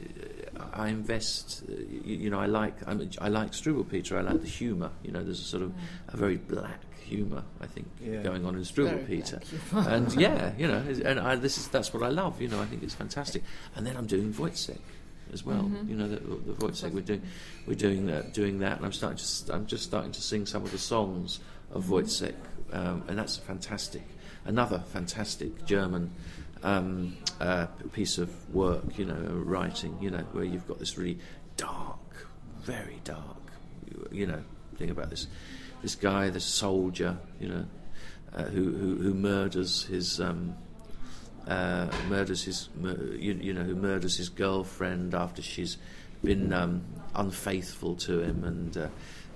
I 0.74 0.88
invest. 0.90 1.64
Uh, 1.70 1.74
you, 2.04 2.16
you 2.18 2.30
know, 2.30 2.40
I 2.40 2.46
like 2.46 2.76
I'm, 2.88 3.10
I 3.20 3.30
like 3.30 3.52
Struwwelpeter. 3.52 4.18
I 4.18 4.22
like 4.22 4.42
the 4.42 4.48
humour. 4.48 4.92
You 5.04 5.12
know, 5.12 5.24
there's 5.24 5.40
a 5.42 5.44
sort 5.44 5.64
of 5.64 5.74
a 6.10 6.18
very 6.18 6.38
black 6.38 6.82
humour 7.02 7.42
I 7.62 7.68
think 7.68 7.88
Yeah. 8.04 8.22
going 8.22 8.46
on 8.46 8.56
in 8.56 8.62
Struwwel 8.62 8.90
Very 9.06 9.06
Peter. 9.06 9.40
and 9.72 10.14
yeah, 10.20 10.52
you 10.58 10.68
know, 10.68 10.84
and 11.06 11.20
I, 11.20 11.36
this 11.38 11.58
is 11.58 11.68
that's 11.70 11.94
what 11.94 12.04
I 12.04 12.10
love. 12.10 12.42
You 12.42 12.50
know, 12.50 12.62
I 12.62 12.66
think 12.66 12.84
it's 12.84 12.96
fantastic. 12.96 13.44
And 13.76 13.86
then 13.88 13.96
I'm 13.96 14.08
doing 14.08 14.34
Woyzeck 14.34 14.80
as 15.34 15.46
well. 15.46 15.64
Mhm. 15.64 15.90
You 15.90 15.96
know, 15.96 16.08
the, 16.08 16.18
the 16.18 16.54
Woyzeck 16.54 16.92
we're 16.92 17.02
doing, 17.02 17.22
we're 17.66 17.76
doing 17.76 18.06
that, 18.08 18.34
doing 18.34 18.60
that, 18.60 18.78
and 18.78 18.86
I'm 18.86 18.94
starting 18.94 19.18
to, 19.18 19.54
I'm 19.54 19.66
just 19.66 19.84
starting 19.84 20.12
to 20.12 20.22
sing 20.22 20.46
some 20.46 20.64
of 20.64 20.72
the 20.72 20.78
songs 20.78 21.40
of 21.72 21.86
Woyzeck, 21.86 22.36
um, 22.74 23.04
and 23.08 23.18
that's 23.18 23.38
a 23.38 23.42
fantastic, 23.42 24.04
another 24.46 24.80
fantastic 24.92 25.66
German 25.66 26.12
um, 26.64 27.18
uh, 27.40 27.68
piece 27.92 28.18
of 28.18 28.30
work. 28.54 28.98
You 28.98 29.06
know, 29.06 29.42
writing. 29.46 29.98
You 30.02 30.12
know, 30.12 30.26
where 30.32 30.46
you've 30.46 30.68
got 30.68 30.80
this 30.80 30.98
really 30.98 31.20
dark, 31.58 32.28
very 32.62 33.00
dark, 33.04 33.52
you 34.12 34.26
know, 34.28 34.44
thing 34.78 34.90
about 34.90 35.10
this, 35.10 35.28
this 35.82 35.96
guy, 35.96 36.30
this 36.30 36.46
soldier. 36.46 37.18
You 37.40 37.50
know, 37.50 37.66
uh, 38.34 38.44
who, 38.44 38.72
who 38.72 38.96
who 38.98 39.14
murders 39.14 39.84
his. 39.84 40.20
Um, 40.20 40.56
uh, 41.48 41.88
murders 42.10 42.44
his, 42.44 42.70
you, 42.82 43.34
you 43.34 43.54
know, 43.54 43.64
who 43.64 43.76
murders 43.76 44.18
his 44.18 44.30
girlfriend 44.30 45.14
after 45.14 45.42
she's 45.42 45.78
been 46.24 46.52
um, 46.52 46.84
unfaithful 47.16 47.96
to 47.96 48.22
him, 48.22 48.44
and 48.44 48.78
uh, 48.78 48.88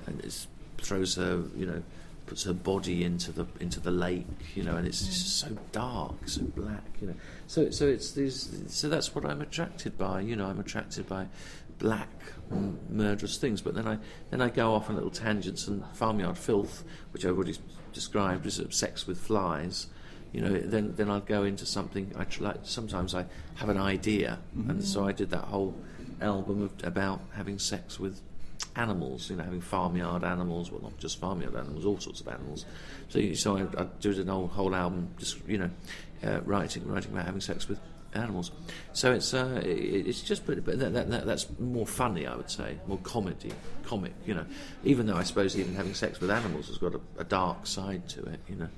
and 0.08 0.47
throws 0.78 1.15
her, 1.15 1.43
you 1.56 1.65
know, 1.65 1.82
puts 2.26 2.43
her 2.43 2.54
body 2.54 3.04
into 3.04 3.32
the 3.32 3.45
into 3.60 3.80
the 3.80 3.91
lake, 3.91 4.26
you 4.56 4.63
know, 4.63 4.76
and 4.76 4.88
it's 4.88 5.00
so 5.00 5.58
dark, 5.71 6.15
so 6.28 6.41
black, 6.41 6.84
you 7.02 7.08
know. 7.08 7.15
So 7.47 7.69
so 7.69 7.88
it's 7.88 8.12
these, 8.12 8.63
so 8.67 8.89
that's 8.89 9.15
what 9.15 9.26
I'm 9.26 9.41
attracted 9.41 9.97
by, 9.97 10.21
you 10.21 10.36
know. 10.36 10.47
I'm 10.47 10.60
attracted 10.60 11.08
by 11.08 11.28
black 11.78 12.10
m- 12.52 12.80
murderous 12.89 13.38
things, 13.38 13.62
but 13.62 13.74
then 13.74 13.88
I 13.88 14.00
then 14.32 14.41
I 14.41 14.50
go 14.50 14.74
off 14.74 14.89
on 14.89 14.95
little 14.95 15.12
tangents 15.12 15.67
and 15.67 15.84
farmyard 15.93 16.38
filth, 16.38 16.84
which 17.12 17.26
I've 17.26 17.36
already 17.36 17.58
described 17.93 18.45
as 18.45 18.62
sex 18.69 19.08
with 19.08 19.19
flies 19.19 19.88
you 20.32 20.41
know, 20.41 20.58
then 20.58 20.94
then 20.96 21.10
I'll 21.10 21.20
go 21.20 21.44
into 21.44 21.65
something. 21.65 22.13
I 22.17 22.24
tr- 22.24 22.44
like 22.44 22.58
sometimes 22.63 23.13
I 23.13 23.26
have 23.56 23.70
an 23.70 23.78
idea, 23.78 24.39
and 24.67 24.84
so 24.84 25.06
I 25.06 25.12
did 25.12 25.30
that 25.32 25.46
whole 25.46 25.76
album 26.22 26.63
of, 26.63 26.72
about 26.84 27.20
having 27.34 27.60
sex 27.60 28.00
with 28.00 28.22
animals. 28.76 29.30
You 29.30 29.36
know, 29.36 29.44
having 29.44 29.60
farmyard 29.60 30.24
animals. 30.24 30.72
Well, 30.72 30.82
not 30.82 30.98
just 31.00 31.20
farmyard 31.20 31.56
animals, 31.56 31.86
all 31.86 32.00
sorts 32.00 32.22
of 32.22 32.30
animals. 32.30 32.65
So 33.10 33.34
so 33.34 33.58
I, 33.58 33.82
I 33.82 33.88
did 34.00 34.20
an 34.20 34.28
whole 34.28 34.48
whole 34.48 34.74
album, 34.74 35.10
just 35.17 35.46
you 35.48 35.58
know, 35.58 35.70
uh, 36.24 36.39
writing 36.46 36.88
writing 36.88 37.12
about 37.12 37.26
having 37.26 37.41
sex 37.41 37.67
with 37.67 37.80
animals. 38.13 38.52
So 38.94 39.12
it's 39.12 39.34
uh, 39.34 39.62
it's 39.65 40.22
just 40.22 40.46
but, 40.46 40.63
but 40.63 40.80
that, 40.80 40.94
that, 40.94 41.10
that, 41.10 41.26
that's 41.26 41.48
more 41.60 41.88
funny, 41.88 42.26
I 42.26 42.38
would 42.38 42.50
say, 42.50 42.78
more 42.88 43.00
comedy, 43.00 43.52
comic. 43.84 44.13
You 44.26 44.36
know, 44.36 44.46
even 44.86 45.08
though 45.08 45.17
I 45.17 45.24
suppose 45.24 45.58
even 45.60 45.76
having 45.76 45.94
sex 45.94 46.22
with 46.22 46.32
animals 46.32 46.67
has 46.67 46.78
got 46.78 46.96
a, 46.96 47.02
a 47.17 47.26
dark 47.26 47.67
side 47.67 48.08
to 48.10 48.24
it. 48.24 48.39
You 48.48 48.56
know 48.56 48.70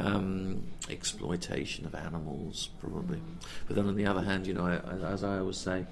um, 0.00 0.64
exploitation 0.88 1.86
of 1.86 1.94
animals, 1.94 2.70
probably. 2.80 3.20
But 3.66 3.76
then 3.76 3.86
on 3.86 3.96
the 3.96 4.06
other 4.06 4.22
hand, 4.22 4.46
you 4.46 4.54
know, 4.54 4.66
I, 4.66 5.04
as 5.12 5.22
I 5.24 5.38
always 5.38 5.56
say, 5.56 5.86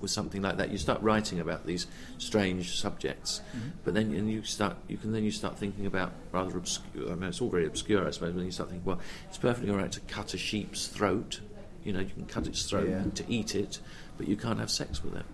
with 0.00 0.10
something 0.10 0.42
like 0.42 0.56
that, 0.58 0.70
you 0.70 0.76
start 0.78 1.00
writing 1.02 1.40
about 1.40 1.66
these 1.66 1.86
strange 2.18 2.76
subjects, 2.78 3.40
but 3.84 3.94
then 3.94 4.12
and 4.14 4.30
you 4.30 4.42
start, 4.42 4.76
you 4.88 4.96
can 4.96 5.12
then 5.12 5.24
you 5.24 5.30
start 5.30 5.56
thinking 5.56 5.86
about 5.86 6.12
rather 6.32 6.58
obscure. 6.58 7.10
I 7.10 7.14
mean, 7.14 7.28
it's 7.28 7.40
all 7.40 7.48
very 7.48 7.66
obscure, 7.66 8.06
I 8.06 8.10
suppose. 8.10 8.34
When 8.34 8.44
you 8.44 8.50
start 8.50 8.70
thinking, 8.70 8.84
well, 8.84 9.00
it's 9.28 9.38
perfectly 9.38 9.70
all 9.70 9.78
right 9.78 9.92
to 9.92 10.00
cut 10.00 10.34
a 10.34 10.38
sheep's 10.38 10.88
throat. 10.88 11.40
You 11.84 11.92
know, 11.92 12.00
you 12.00 12.10
can 12.10 12.26
cut 12.26 12.46
its 12.46 12.64
throat 12.68 12.88
Yeah. 12.88 13.04
to 13.14 13.24
eat 13.32 13.54
it, 13.54 13.78
but 14.18 14.26
you 14.28 14.36
can't 14.36 14.58
have 14.58 14.70
sex 14.70 15.02
with 15.02 15.14
it. 15.16 15.24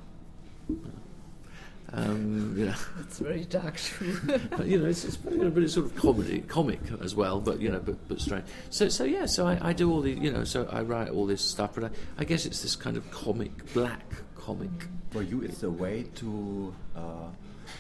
Um, 1.93 2.55
you 2.57 2.67
know, 2.67 2.75
it's 3.01 3.19
very 3.19 3.45
dark 3.45 3.77
true. 3.77 4.17
but, 4.57 4.67
you 4.67 4.79
know, 4.79 4.87
it's, 4.89 5.05
it's 5.05 5.19
you 5.29 5.39
know, 5.39 5.51
but 5.51 5.63
it's 5.63 5.75
sort 5.75 5.87
of 5.87 5.97
comedy, 5.97 6.41
comic 6.43 6.81
as 7.03 7.15
well. 7.15 7.41
But 7.41 7.61
you 7.61 7.71
know, 7.71 7.81
but 7.81 8.07
but 8.09 8.21
strange. 8.21 8.47
So 8.71 8.89
so 8.89 9.05
yeah, 9.05 9.27
so 9.27 9.47
I, 9.47 9.59
I 9.61 9.73
do 9.73 9.91
all 9.91 10.01
the 10.01 10.13
you 10.13 10.31
know, 10.31 10.45
so 10.45 10.69
I 10.71 10.83
write 10.83 11.09
all 11.09 11.27
this 11.27 11.43
stuff, 11.43 11.75
but 11.75 11.85
I, 11.85 11.91
I 12.19 12.25
guess 12.25 12.47
it's 12.47 12.63
this 12.63 12.77
kind 12.77 12.97
of 12.97 13.11
comic, 13.11 13.73
black 13.73 14.05
comic. 14.37 14.71
For 15.11 15.23
you, 15.23 15.43
it's 15.43 15.65
a 15.65 15.71
way 15.71 16.05
to 16.17 16.73
uh, 16.95 17.29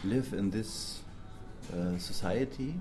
live 0.02 0.32
in 0.32 0.50
this 0.50 1.02
uh, 1.72 1.96
society, 1.98 2.74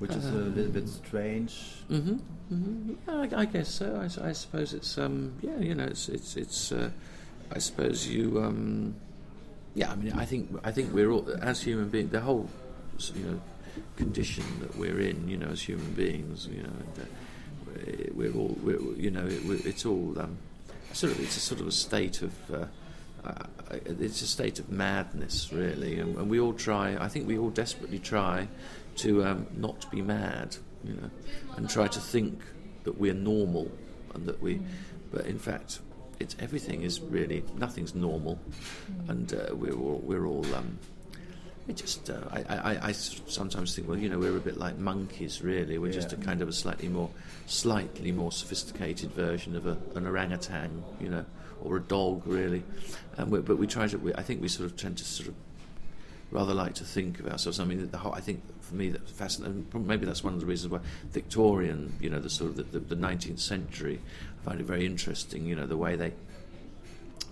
which 0.00 0.10
is 0.10 0.26
a 0.26 0.32
little 0.32 0.72
bit 0.72 0.88
strange. 0.88 1.54
hmm 1.86 2.16
hmm 2.48 2.94
Yeah, 3.06 3.14
I, 3.14 3.42
I 3.42 3.44
guess 3.44 3.68
so. 3.68 4.00
I 4.00 4.32
suppose 4.32 4.74
it's 4.74 4.98
um, 4.98 5.34
yeah, 5.40 5.56
you 5.60 5.76
know, 5.76 5.84
it's 5.84 6.08
it's 6.08 6.36
it's. 6.36 6.72
Uh, 6.72 6.90
I 7.52 7.58
suppose 7.60 8.08
you. 8.08 8.42
Um, 8.42 8.96
yeah, 9.74 9.90
I 9.90 9.96
mean, 9.96 10.12
I 10.12 10.24
think 10.24 10.48
I 10.64 10.70
think 10.72 10.92
we're 10.92 11.10
all 11.10 11.28
as 11.42 11.62
human 11.62 11.88
beings. 11.88 12.10
The 12.10 12.20
whole 12.20 12.48
you 13.14 13.24
know 13.24 13.40
condition 13.96 14.44
that 14.60 14.76
we're 14.76 15.00
in, 15.00 15.28
you 15.28 15.36
know, 15.36 15.48
as 15.48 15.62
human 15.62 15.92
beings, 15.94 16.46
you 16.50 16.62
know, 16.62 16.70
and, 16.70 17.06
uh, 17.06 18.12
we're 18.14 18.32
all 18.32 18.56
we're, 18.62 18.80
you 18.96 19.10
know, 19.10 19.26
it, 19.26 19.44
we're- 19.44 19.62
it's 19.64 19.84
all 19.84 20.14
um, 20.20 20.38
sort 20.92 21.12
of 21.12 21.20
it's 21.20 21.36
a 21.36 21.40
sort 21.40 21.60
of 21.60 21.66
a 21.66 21.72
state 21.72 22.22
of. 22.22 22.32
Uh, 22.52 22.66
uh, 23.24 23.44
it's 23.86 24.20
a 24.20 24.26
state 24.26 24.58
of 24.58 24.68
madness, 24.68 25.50
really, 25.50 25.98
and, 25.98 26.14
and 26.18 26.28
we 26.28 26.38
all 26.38 26.52
try. 26.52 26.94
I 27.02 27.08
think 27.08 27.26
we 27.26 27.38
all 27.38 27.48
desperately 27.48 27.98
try 27.98 28.46
to 28.96 29.24
um, 29.24 29.46
not 29.56 29.90
be 29.90 30.02
mad, 30.02 30.56
you 30.84 30.92
know, 30.92 31.10
and 31.56 31.68
try 31.68 31.88
to 31.88 32.00
think 32.00 32.38
that 32.84 32.98
we're 32.98 33.14
normal 33.14 33.70
and 34.14 34.26
that 34.26 34.42
we, 34.42 34.60
but 35.10 35.24
in 35.24 35.38
fact, 35.38 35.78
it's 36.20 36.36
everything 36.38 36.82
is 36.82 37.00
really 37.00 37.44
nothing's 37.56 37.94
normal, 37.94 38.38
and 39.08 39.32
uh, 39.34 39.54
we're 39.54 39.76
all 39.76 40.00
we're 40.04 40.26
all. 40.26 40.44
Um, 40.54 40.78
it 41.66 41.76
just, 41.76 42.10
uh, 42.10 42.20
I 42.30 42.92
sometimes 42.92 43.74
think, 43.74 43.88
well, 43.88 43.96
you 43.96 44.10
know, 44.10 44.18
we're 44.18 44.36
a 44.36 44.40
bit 44.40 44.58
like 44.58 44.76
monkeys, 44.76 45.40
really. 45.40 45.78
We're 45.78 45.92
just 45.92 46.12
a 46.12 46.16
kind 46.16 46.42
of 46.42 46.48
a 46.48 46.52
slightly 46.52 46.88
more, 46.88 47.08
slightly 47.46 48.12
more 48.12 48.30
sophisticated 48.32 49.12
version 49.12 49.56
of 49.56 49.66
a, 49.66 49.78
an 49.94 50.06
orangutan, 50.06 50.84
you 51.00 51.08
know, 51.08 51.24
or 51.62 51.78
a 51.78 51.80
dog, 51.80 52.26
really. 52.26 52.64
And 53.16 53.30
we, 53.30 53.40
but 53.40 53.56
we 53.56 53.66
try 53.66 53.86
to, 53.86 53.96
we, 53.96 54.14
I 54.14 54.22
think 54.22 54.42
we 54.42 54.48
sort 54.48 54.66
of 54.66 54.76
tend 54.76 54.98
to 54.98 55.04
sort 55.06 55.30
of 55.30 55.34
rather 56.30 56.52
like 56.52 56.74
to 56.74 56.84
think 56.84 57.20
of 57.20 57.28
ourselves. 57.28 57.58
I 57.58 57.64
mean, 57.64 57.88
the 57.90 57.96
whole, 57.96 58.12
I 58.12 58.20
think 58.20 58.42
for 58.60 58.74
me 58.74 58.90
that's 58.90 59.10
fascinating. 59.12 59.66
Maybe 59.72 60.04
that's 60.04 60.22
one 60.22 60.34
of 60.34 60.40
the 60.40 60.46
reasons 60.46 60.70
why 60.70 60.80
Victorian, 61.12 61.94
you 61.98 62.10
know, 62.10 62.18
the 62.18 62.28
sort 62.28 62.50
of 62.50 62.56
the, 62.56 62.78
the, 62.78 62.94
the 62.94 62.96
19th 62.96 63.40
century, 63.40 64.00
Find 64.44 64.60
it 64.60 64.66
very 64.66 64.84
interesting. 64.84 65.46
You 65.46 65.56
know, 65.56 65.66
the 65.66 65.76
way 65.76 65.96
they, 65.96 66.12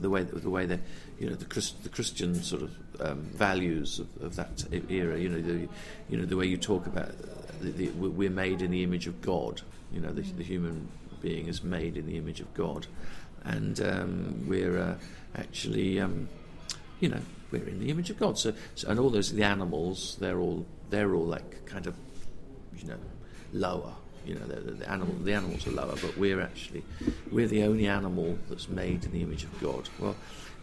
the 0.01 0.11
way 0.11 0.23
the 0.23 0.51
way 0.51 0.67
they, 0.67 0.79
you 1.19 1.29
know, 1.29 1.35
the 1.35 1.45
Christ, 1.45 1.83
the 1.83 1.89
Christian 1.89 2.43
sort 2.43 2.63
of 2.63 2.71
um, 3.01 3.23
values 3.35 3.99
of, 3.99 4.23
of 4.23 4.37
that 4.37 4.65
era. 4.91 5.19
You 5.19 5.29
know, 5.29 5.41
the 5.41 5.69
you 6.09 6.17
know 6.17 6.25
the 6.25 6.37
way 6.37 6.47
you 6.47 6.57
talk 6.57 6.87
about 6.87 7.13
the, 7.61 7.71
the, 7.71 7.89
we're 7.91 8.31
made 8.31 8.63
in 8.63 8.71
the 8.71 8.83
image 8.83 9.07
of 9.07 9.21
God. 9.21 9.63
You 9.93 10.01
know, 10.01 10.13
the, 10.13 10.23
the 10.23 10.43
human 10.43 10.89
being 11.21 11.49
is 11.49 11.63
made 11.63 11.97
in 11.97 12.07
the 12.07 12.17
image 12.17 12.41
of 12.41 12.53
God, 12.55 12.87
and 13.45 13.81
um, 13.81 14.45
we're 14.49 14.79
uh, 14.79 14.95
actually. 15.37 16.01
Um, 16.01 16.29
you 17.03 17.09
know, 17.09 17.21
we're 17.51 17.67
in 17.67 17.81
the 17.81 17.91
image 17.91 18.11
of 18.11 18.19
God. 18.19 18.39
So, 18.39 18.55
so 18.77 18.89
and 18.89 18.99
all 18.99 19.11
those 19.11 19.33
the 19.33 19.43
animals, 19.43 20.17
they're 20.21 20.39
all 20.39 20.65
they're 20.89 21.15
all 21.15 21.27
like 21.27 21.67
kind 21.67 21.87
of, 21.87 21.97
you 22.77 22.87
know, 22.87 22.99
lower. 23.53 23.95
You 24.25 24.37
know, 24.37 24.47
the, 24.47 24.73
the, 24.73 24.91
animal 24.91 25.15
the 25.23 25.33
animals 25.33 25.67
are 25.67 25.73
lower, 25.73 25.95
but 26.01 26.17
we're 26.17 26.41
actually 26.41 26.85
we're 27.31 27.49
the 27.49 27.65
only 27.65 27.87
animal 27.87 28.39
that's 28.49 28.69
made 28.69 29.05
in 29.05 29.13
the 29.13 29.23
image 29.23 29.45
of 29.45 29.61
God. 29.61 29.89
Well, 29.99 30.17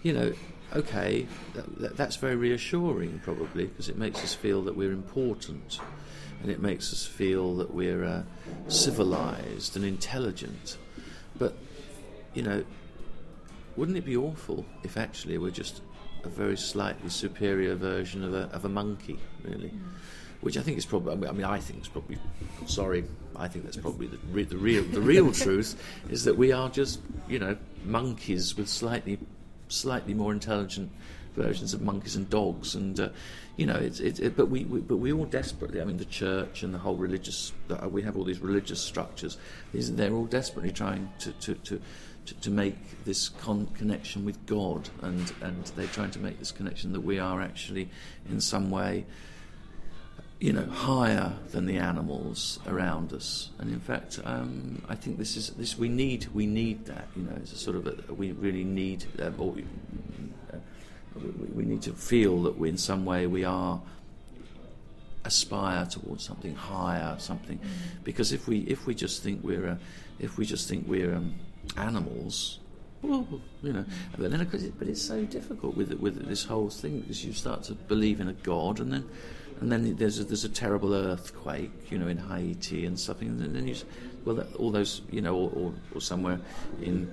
you 0.03 0.13
know, 0.13 0.33
okay, 0.73 1.27
that, 1.55 1.79
that, 1.79 1.97
that's 1.97 2.15
very 2.15 2.35
reassuring 2.35 3.19
probably 3.23 3.65
because 3.65 3.89
it 3.89 3.97
makes 3.97 4.23
us 4.23 4.33
feel 4.33 4.61
that 4.63 4.75
we're 4.75 4.91
important, 4.91 5.79
and 6.41 6.51
it 6.51 6.61
makes 6.61 6.93
us 6.93 7.05
feel 7.05 7.55
that 7.57 7.73
we're 7.73 8.03
uh, 8.03 8.23
civilized 8.67 9.75
and 9.75 9.83
intelligent. 9.83 10.77
But 11.37 11.55
you 12.33 12.43
know, 12.43 12.63
wouldn't 13.75 13.97
it 13.97 14.05
be 14.05 14.17
awful 14.17 14.65
if 14.83 14.97
actually 14.97 15.37
we're 15.37 15.51
just 15.51 15.81
a 16.23 16.29
very 16.29 16.57
slightly 16.57 17.09
superior 17.09 17.75
version 17.75 18.23
of 18.23 18.33
a, 18.33 18.49
of 18.51 18.65
a 18.65 18.69
monkey, 18.69 19.19
really? 19.43 19.71
Which 20.41 20.57
I 20.57 20.61
think 20.61 20.77
is 20.77 20.85
probably. 20.85 21.13
I 21.13 21.15
mean, 21.15 21.29
I 21.29 21.33
mean, 21.33 21.45
I 21.45 21.59
think 21.59 21.79
it's 21.79 21.89
probably. 21.89 22.17
Sorry, 22.65 23.03
I 23.35 23.47
think 23.47 23.65
that's 23.65 23.77
probably 23.77 24.07
the, 24.07 24.19
re- 24.31 24.43
the 24.43 24.57
real 24.57 24.83
the 24.83 25.01
real 25.01 25.31
truth 25.45 25.81
is 26.09 26.23
that 26.23 26.37
we 26.37 26.51
are 26.51 26.69
just 26.69 27.01
you 27.27 27.39
know 27.39 27.57
monkeys 27.83 28.55
with 28.55 28.69
slightly 28.69 29.19
slightly 29.67 30.13
more 30.13 30.31
intelligent 30.31 30.91
versions 31.35 31.73
of 31.73 31.81
monkeys 31.81 32.15
and 32.15 32.29
dogs, 32.29 32.75
and 32.75 32.99
uh, 32.99 33.09
you 33.57 33.65
know, 33.65 33.75
it's 33.75 33.99
it, 33.99 34.19
it, 34.19 34.37
but 34.37 34.47
we, 34.47 34.65
we 34.65 34.79
but 34.79 34.97
we 34.97 35.11
all 35.11 35.25
desperately. 35.25 35.81
I 35.81 35.85
mean, 35.85 35.97
the 35.97 36.05
church 36.05 36.63
and 36.63 36.73
the 36.73 36.77
whole 36.77 36.95
religious. 36.95 37.53
Uh, 37.69 37.89
we 37.89 38.01
have 38.03 38.15
all 38.15 38.23
these 38.23 38.39
religious 38.39 38.81
structures. 38.81 39.37
These 39.73 39.95
they're 39.95 40.13
all 40.13 40.25
desperately 40.25 40.71
trying 40.71 41.11
to 41.19 41.31
to. 41.33 41.55
to 41.55 41.81
to, 42.25 42.35
to 42.41 42.51
make 42.51 42.75
this 43.05 43.29
con- 43.29 43.65
connection 43.73 44.23
with 44.23 44.45
God, 44.45 44.87
and, 45.01 45.33
and 45.41 45.65
they're 45.75 45.87
trying 45.87 46.11
to 46.11 46.19
make 46.19 46.37
this 46.37 46.51
connection 46.51 46.91
that 46.93 46.99
we 46.99 47.17
are 47.17 47.41
actually, 47.41 47.89
in 48.29 48.39
some 48.39 48.69
way, 48.69 49.05
you 50.39 50.53
know, 50.53 50.65
higher 50.65 51.33
than 51.51 51.65
the 51.65 51.77
animals 51.77 52.59
around 52.65 53.11
us. 53.11 53.49
And 53.59 53.71
in 53.71 53.79
fact, 53.79 54.19
um, 54.23 54.81
I 54.87 54.95
think 54.95 55.17
this 55.17 55.35
is 55.35 55.49
this 55.51 55.77
we 55.77 55.89
need 55.89 56.27
we 56.33 56.45
need 56.45 56.85
that. 56.85 57.07
You 57.15 57.23
know, 57.23 57.35
it's 57.35 57.51
a 57.51 57.57
sort 57.57 57.75
of 57.75 57.87
a, 57.87 58.13
we 58.13 58.31
really 58.31 58.63
need, 58.63 59.05
um, 59.19 59.35
or 59.37 59.51
we, 59.51 59.65
uh, 60.53 60.57
we, 61.15 61.47
we 61.47 61.65
need 61.65 61.81
to 61.83 61.93
feel 61.93 62.43
that 62.43 62.57
we 62.57 62.69
in 62.69 62.77
some 62.77 63.03
way 63.03 63.27
we 63.27 63.43
are 63.43 63.81
aspire 65.25 65.85
towards 65.85 66.23
something 66.23 66.55
higher, 66.55 67.15
something. 67.19 67.59
Because 68.05 68.31
if 68.31 68.47
we 68.47 68.59
if 68.59 68.87
we 68.87 68.95
just 68.95 69.21
think 69.21 69.43
we're 69.43 69.65
a, 69.65 69.79
if 70.19 70.37
we 70.37 70.45
just 70.45 70.69
think 70.69 70.87
we're 70.87 71.15
um, 71.15 71.35
animals, 71.75 72.59
well, 73.01 73.27
you 73.63 73.73
know. 73.73 73.85
But 74.17 74.31
then, 74.31 74.41
it, 74.41 74.79
but 74.79 74.87
it's 74.87 75.01
so 75.01 75.23
difficult 75.25 75.75
with 75.75 75.93
with 75.93 76.27
this 76.27 76.43
whole 76.45 76.69
thing 76.69 77.01
because 77.01 77.23
you 77.23 77.33
start 77.33 77.63
to 77.63 77.73
believe 77.73 78.19
in 78.19 78.27
a 78.27 78.33
god, 78.33 78.79
and 78.79 78.91
then 78.91 79.09
and 79.61 79.71
then 79.71 79.95
there's 79.97 80.19
a, 80.19 80.23
there's 80.23 80.45
a 80.45 80.49
terrible 80.49 80.93
earthquake, 80.93 81.91
you 81.91 81.97
know, 81.97 82.07
in 82.07 82.17
Haiti 82.17 82.85
and 82.85 82.99
something, 82.99 83.27
and 83.27 83.55
then 83.55 83.67
you. 83.67 83.75
Well, 84.25 84.45
all 84.57 84.69
those, 84.69 85.01
you 85.09 85.21
know, 85.21 85.33
or, 85.33 85.49
or, 85.55 85.73
or 85.95 86.01
somewhere 86.01 86.39
in 86.81 87.09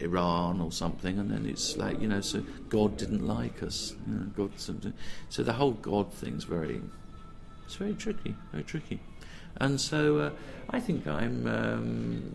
Iran 0.00 0.60
or 0.60 0.72
something, 0.72 1.18
and 1.18 1.30
then 1.30 1.46
it's 1.46 1.76
like, 1.76 2.00
you 2.00 2.08
know, 2.08 2.20
so 2.20 2.44
God 2.68 2.96
didn't 2.96 3.24
like 3.24 3.62
us. 3.62 3.94
You 4.06 4.14
know, 4.14 4.26
God, 4.36 4.58
something. 4.58 4.92
So 5.28 5.44
the 5.44 5.52
whole 5.52 5.72
God 5.72 6.12
thing's 6.12 6.44
very, 6.44 6.82
it's 7.64 7.76
very 7.76 7.94
tricky, 7.94 8.34
very 8.50 8.64
tricky. 8.64 8.98
And 9.56 9.80
so 9.80 10.18
uh, 10.18 10.30
I 10.70 10.80
think 10.80 11.06
I'm 11.06 11.46
um, 11.46 12.34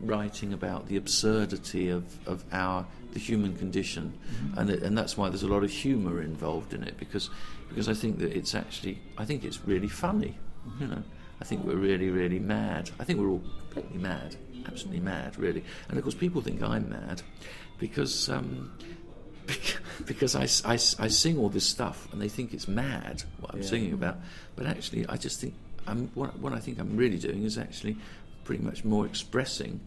writing 0.00 0.52
about 0.52 0.88
the 0.88 0.96
absurdity 0.96 1.88
of, 1.88 2.04
of 2.26 2.44
our 2.52 2.86
the 3.12 3.18
human 3.18 3.56
condition, 3.56 4.16
and 4.56 4.70
it, 4.70 4.82
and 4.82 4.96
that's 4.96 5.16
why 5.16 5.28
there's 5.28 5.42
a 5.42 5.48
lot 5.48 5.64
of 5.64 5.70
humour 5.70 6.22
involved 6.22 6.72
in 6.74 6.84
it 6.84 6.96
because 6.98 7.28
because 7.68 7.88
I 7.88 7.94
think 7.94 8.18
that 8.20 8.32
it's 8.32 8.54
actually 8.54 9.00
I 9.18 9.24
think 9.24 9.44
it's 9.44 9.64
really 9.66 9.88
funny, 9.88 10.36
you 10.78 10.86
know. 10.86 11.02
I 11.40 11.44
think 11.44 11.64
we're 11.64 11.76
really 11.76 12.10
really 12.10 12.38
mad. 12.38 12.90
I 13.00 13.04
think 13.04 13.18
we're 13.18 13.30
all 13.30 13.42
completely 13.72 13.98
mad, 13.98 14.36
absolutely 14.66 15.00
mad, 15.00 15.38
really. 15.38 15.64
And 15.88 15.96
of 15.98 16.04
course, 16.04 16.14
people 16.14 16.40
think 16.42 16.62
I'm 16.62 16.88
mad 16.88 17.22
because. 17.78 18.28
Um, 18.28 18.72
because 20.06 20.36
i 20.36 20.42
i 20.72 20.76
sing 21.08 21.36
all 21.36 21.48
this 21.48 21.66
stuff 21.66 22.06
and 22.12 22.20
they 22.22 22.28
think 22.28 22.54
it's 22.54 22.68
mad 22.68 23.24
what 23.40 23.52
I'm 23.52 23.60
Yeah. 23.62 23.66
singing 23.66 23.92
about, 23.92 24.18
but 24.54 24.66
actually 24.66 25.04
I 25.08 25.16
just 25.16 25.40
think 25.40 25.54
I'm 25.88 26.08
what, 26.14 26.38
what 26.38 26.52
I 26.52 26.60
think 26.60 26.78
I'm 26.78 26.96
really 26.96 27.18
doing 27.18 27.42
is 27.42 27.58
actually 27.58 27.96
pretty 28.50 28.64
much 28.64 28.84
more 28.84 29.06
expressing 29.06 29.78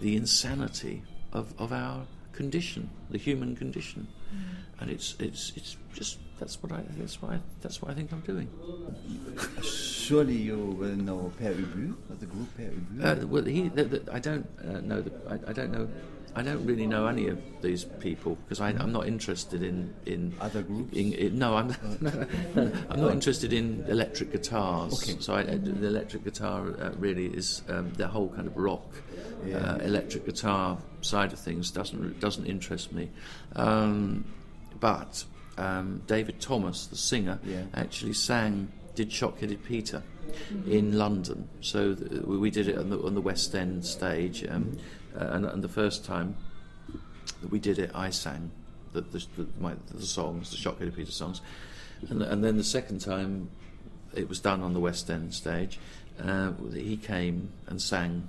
the 0.00 0.14
insanity 0.14 1.02
of, 1.32 1.54
of 1.58 1.72
our 1.72 2.02
condition, 2.34 2.90
the 3.08 3.16
human 3.16 3.56
condition, 3.56 4.06
and 4.80 4.90
it's 4.90 5.14
it's 5.18 5.54
it's 5.56 5.78
just 5.94 6.18
that's 6.38 6.62
what 6.62 6.72
I 6.72 6.82
that's 6.98 7.22
why 7.22 7.40
that's 7.62 7.80
what 7.80 7.90
I 7.90 7.94
think 7.94 8.12
I'm 8.12 8.20
doing. 8.20 8.50
Surely 9.62 10.36
you 10.36 10.58
will 10.58 10.94
know 11.08 11.32
Pere 11.38 11.54
Ubu, 11.54 11.94
the 12.18 12.26
group 12.26 12.54
Pere 12.54 12.68
Ubu. 12.68 13.22
Uh, 13.22 13.26
well, 13.26 13.44
he, 13.44 13.68
the, 13.70 13.84
the, 13.84 14.12
I 14.12 14.18
don't 14.18 14.46
uh, 14.62 14.80
know. 14.80 15.00
The, 15.00 15.12
I, 15.30 15.50
I 15.50 15.52
don't 15.54 15.72
know. 15.72 15.88
I 16.36 16.42
don't 16.42 16.64
really 16.64 16.86
know 16.86 17.06
any 17.06 17.28
of 17.28 17.38
these 17.60 17.84
people 17.84 18.36
because 18.44 18.60
I'm 18.60 18.92
not 18.92 19.06
interested 19.06 19.62
in 19.62 19.92
in 20.06 20.34
Other 20.40 20.62
groups? 20.62 20.96
In, 20.96 21.12
in, 21.12 21.38
no, 21.38 21.56
I'm 21.56 21.74
I'm 22.90 23.00
not 23.00 23.12
interested 23.12 23.52
in 23.52 23.84
electric 23.88 24.32
guitars. 24.32 24.94
Okay. 25.02 25.18
So 25.20 25.34
I, 25.34 25.42
the 25.44 25.86
electric 25.86 26.24
guitar 26.24 26.68
uh, 26.80 26.90
really 26.98 27.26
is 27.26 27.62
um, 27.68 27.92
the 27.94 28.06
whole 28.08 28.28
kind 28.28 28.46
of 28.46 28.56
rock 28.56 28.86
Yeah. 29.46 29.56
uh, 29.56 29.76
electric 29.78 30.24
guitar 30.26 30.78
side 31.00 31.32
of 31.32 31.38
things 31.38 31.70
doesn't 31.70 32.20
doesn't 32.20 32.46
interest 32.46 32.92
me. 32.92 33.10
Um, 33.56 34.24
but 34.78 35.24
um, 35.58 36.02
David 36.06 36.40
Thomas, 36.40 36.86
the 36.86 36.96
singer, 36.96 37.38
Yeah. 37.44 37.64
actually 37.74 38.14
sang 38.14 38.72
did 38.94 39.12
Shock-Headed 39.12 39.62
Peter 39.64 40.02
in 40.66 40.98
London. 40.98 41.48
So 41.60 41.94
th- 41.94 42.22
we 42.22 42.50
did 42.50 42.66
it 42.68 42.76
on 42.76 42.90
the, 42.90 42.98
on 43.02 43.14
the 43.14 43.20
West 43.20 43.54
End 43.54 43.84
stage, 43.84 44.44
um, 44.48 44.76
uh, 45.18 45.24
and, 45.32 45.44
and 45.46 45.62
the 45.62 45.68
first 45.68 46.04
time 46.04 46.36
that 47.42 47.50
we 47.50 47.58
did 47.58 47.78
it, 47.78 47.90
I 47.94 48.10
sang 48.10 48.50
the 48.92 49.00
the, 49.02 49.24
the, 49.36 49.46
my, 49.58 49.74
the 49.92 50.06
songs, 50.06 50.50
the 50.50 50.56
Shock-Headed 50.56 50.94
Peter 50.96 51.12
songs, 51.12 51.40
and 52.08 52.22
and 52.22 52.42
then 52.44 52.56
the 52.56 52.64
second 52.64 53.00
time, 53.00 53.50
it 54.14 54.28
was 54.28 54.40
done 54.40 54.62
on 54.62 54.72
the 54.74 54.80
West 54.80 55.10
End 55.10 55.32
stage. 55.34 55.78
Uh, 56.22 56.52
he 56.74 56.96
came 56.96 57.50
and 57.66 57.80
sang 57.80 58.26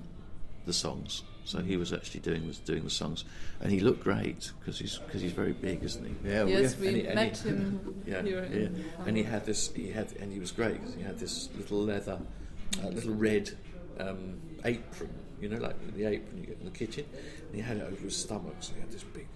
the 0.66 0.74
songs. 0.74 1.24
So 1.44 1.60
he 1.60 1.76
was 1.76 1.92
actually 1.92 2.20
doing 2.22 2.48
the, 2.48 2.54
doing 2.66 2.84
the 2.84 2.90
songs, 2.92 3.26
and 3.60 3.72
he 3.72 3.80
looked 3.80 4.04
great 4.04 4.52
because 4.60 4.78
he's 4.78 5.00
because 5.00 5.22
he's 5.22 5.32
very 5.34 5.54
big, 5.54 5.84
isn't 5.84 6.06
he? 6.06 6.30
Yeah, 6.30 6.46
yes, 6.46 6.78
we 6.78 6.88
and 6.88 6.96
he- 6.98 7.06
and 7.08 7.16
met 7.16 7.38
he- 7.38 7.50
him 7.50 8.04
Yeah, 8.08 8.22
here. 8.22 8.48
yeah. 8.50 8.58
in 8.60 8.86
And 9.08 9.18
he 9.18 9.24
had 9.24 9.46
this. 9.46 9.74
He 9.74 9.90
had, 9.90 10.14
and 10.22 10.32
he 10.32 10.40
was 10.40 10.52
great 10.52 10.76
because 10.80 10.94
he 10.94 11.02
had 11.02 11.18
this 11.20 11.50
little 11.58 11.80
leather, 11.84 12.20
uh, 12.84 12.88
little 12.90 13.16
red 13.16 13.50
um, 14.00 14.40
apron. 14.64 15.10
You 15.42 15.50
know, 15.50 15.58
like 15.58 15.76
the 15.96 16.06
apron 16.06 16.38
you 16.40 16.46
get 16.46 16.58
in 16.60 16.66
the 16.66 16.72
kitchen. 16.72 17.06
And 17.48 17.56
he 17.56 17.62
had 17.62 17.78
it 17.78 17.84
over 17.84 17.96
his 18.02 18.16
stomach, 18.16 18.56
so 18.60 18.74
he 18.76 18.80
had 18.82 18.92
this 18.92 19.04
big. 19.04 19.28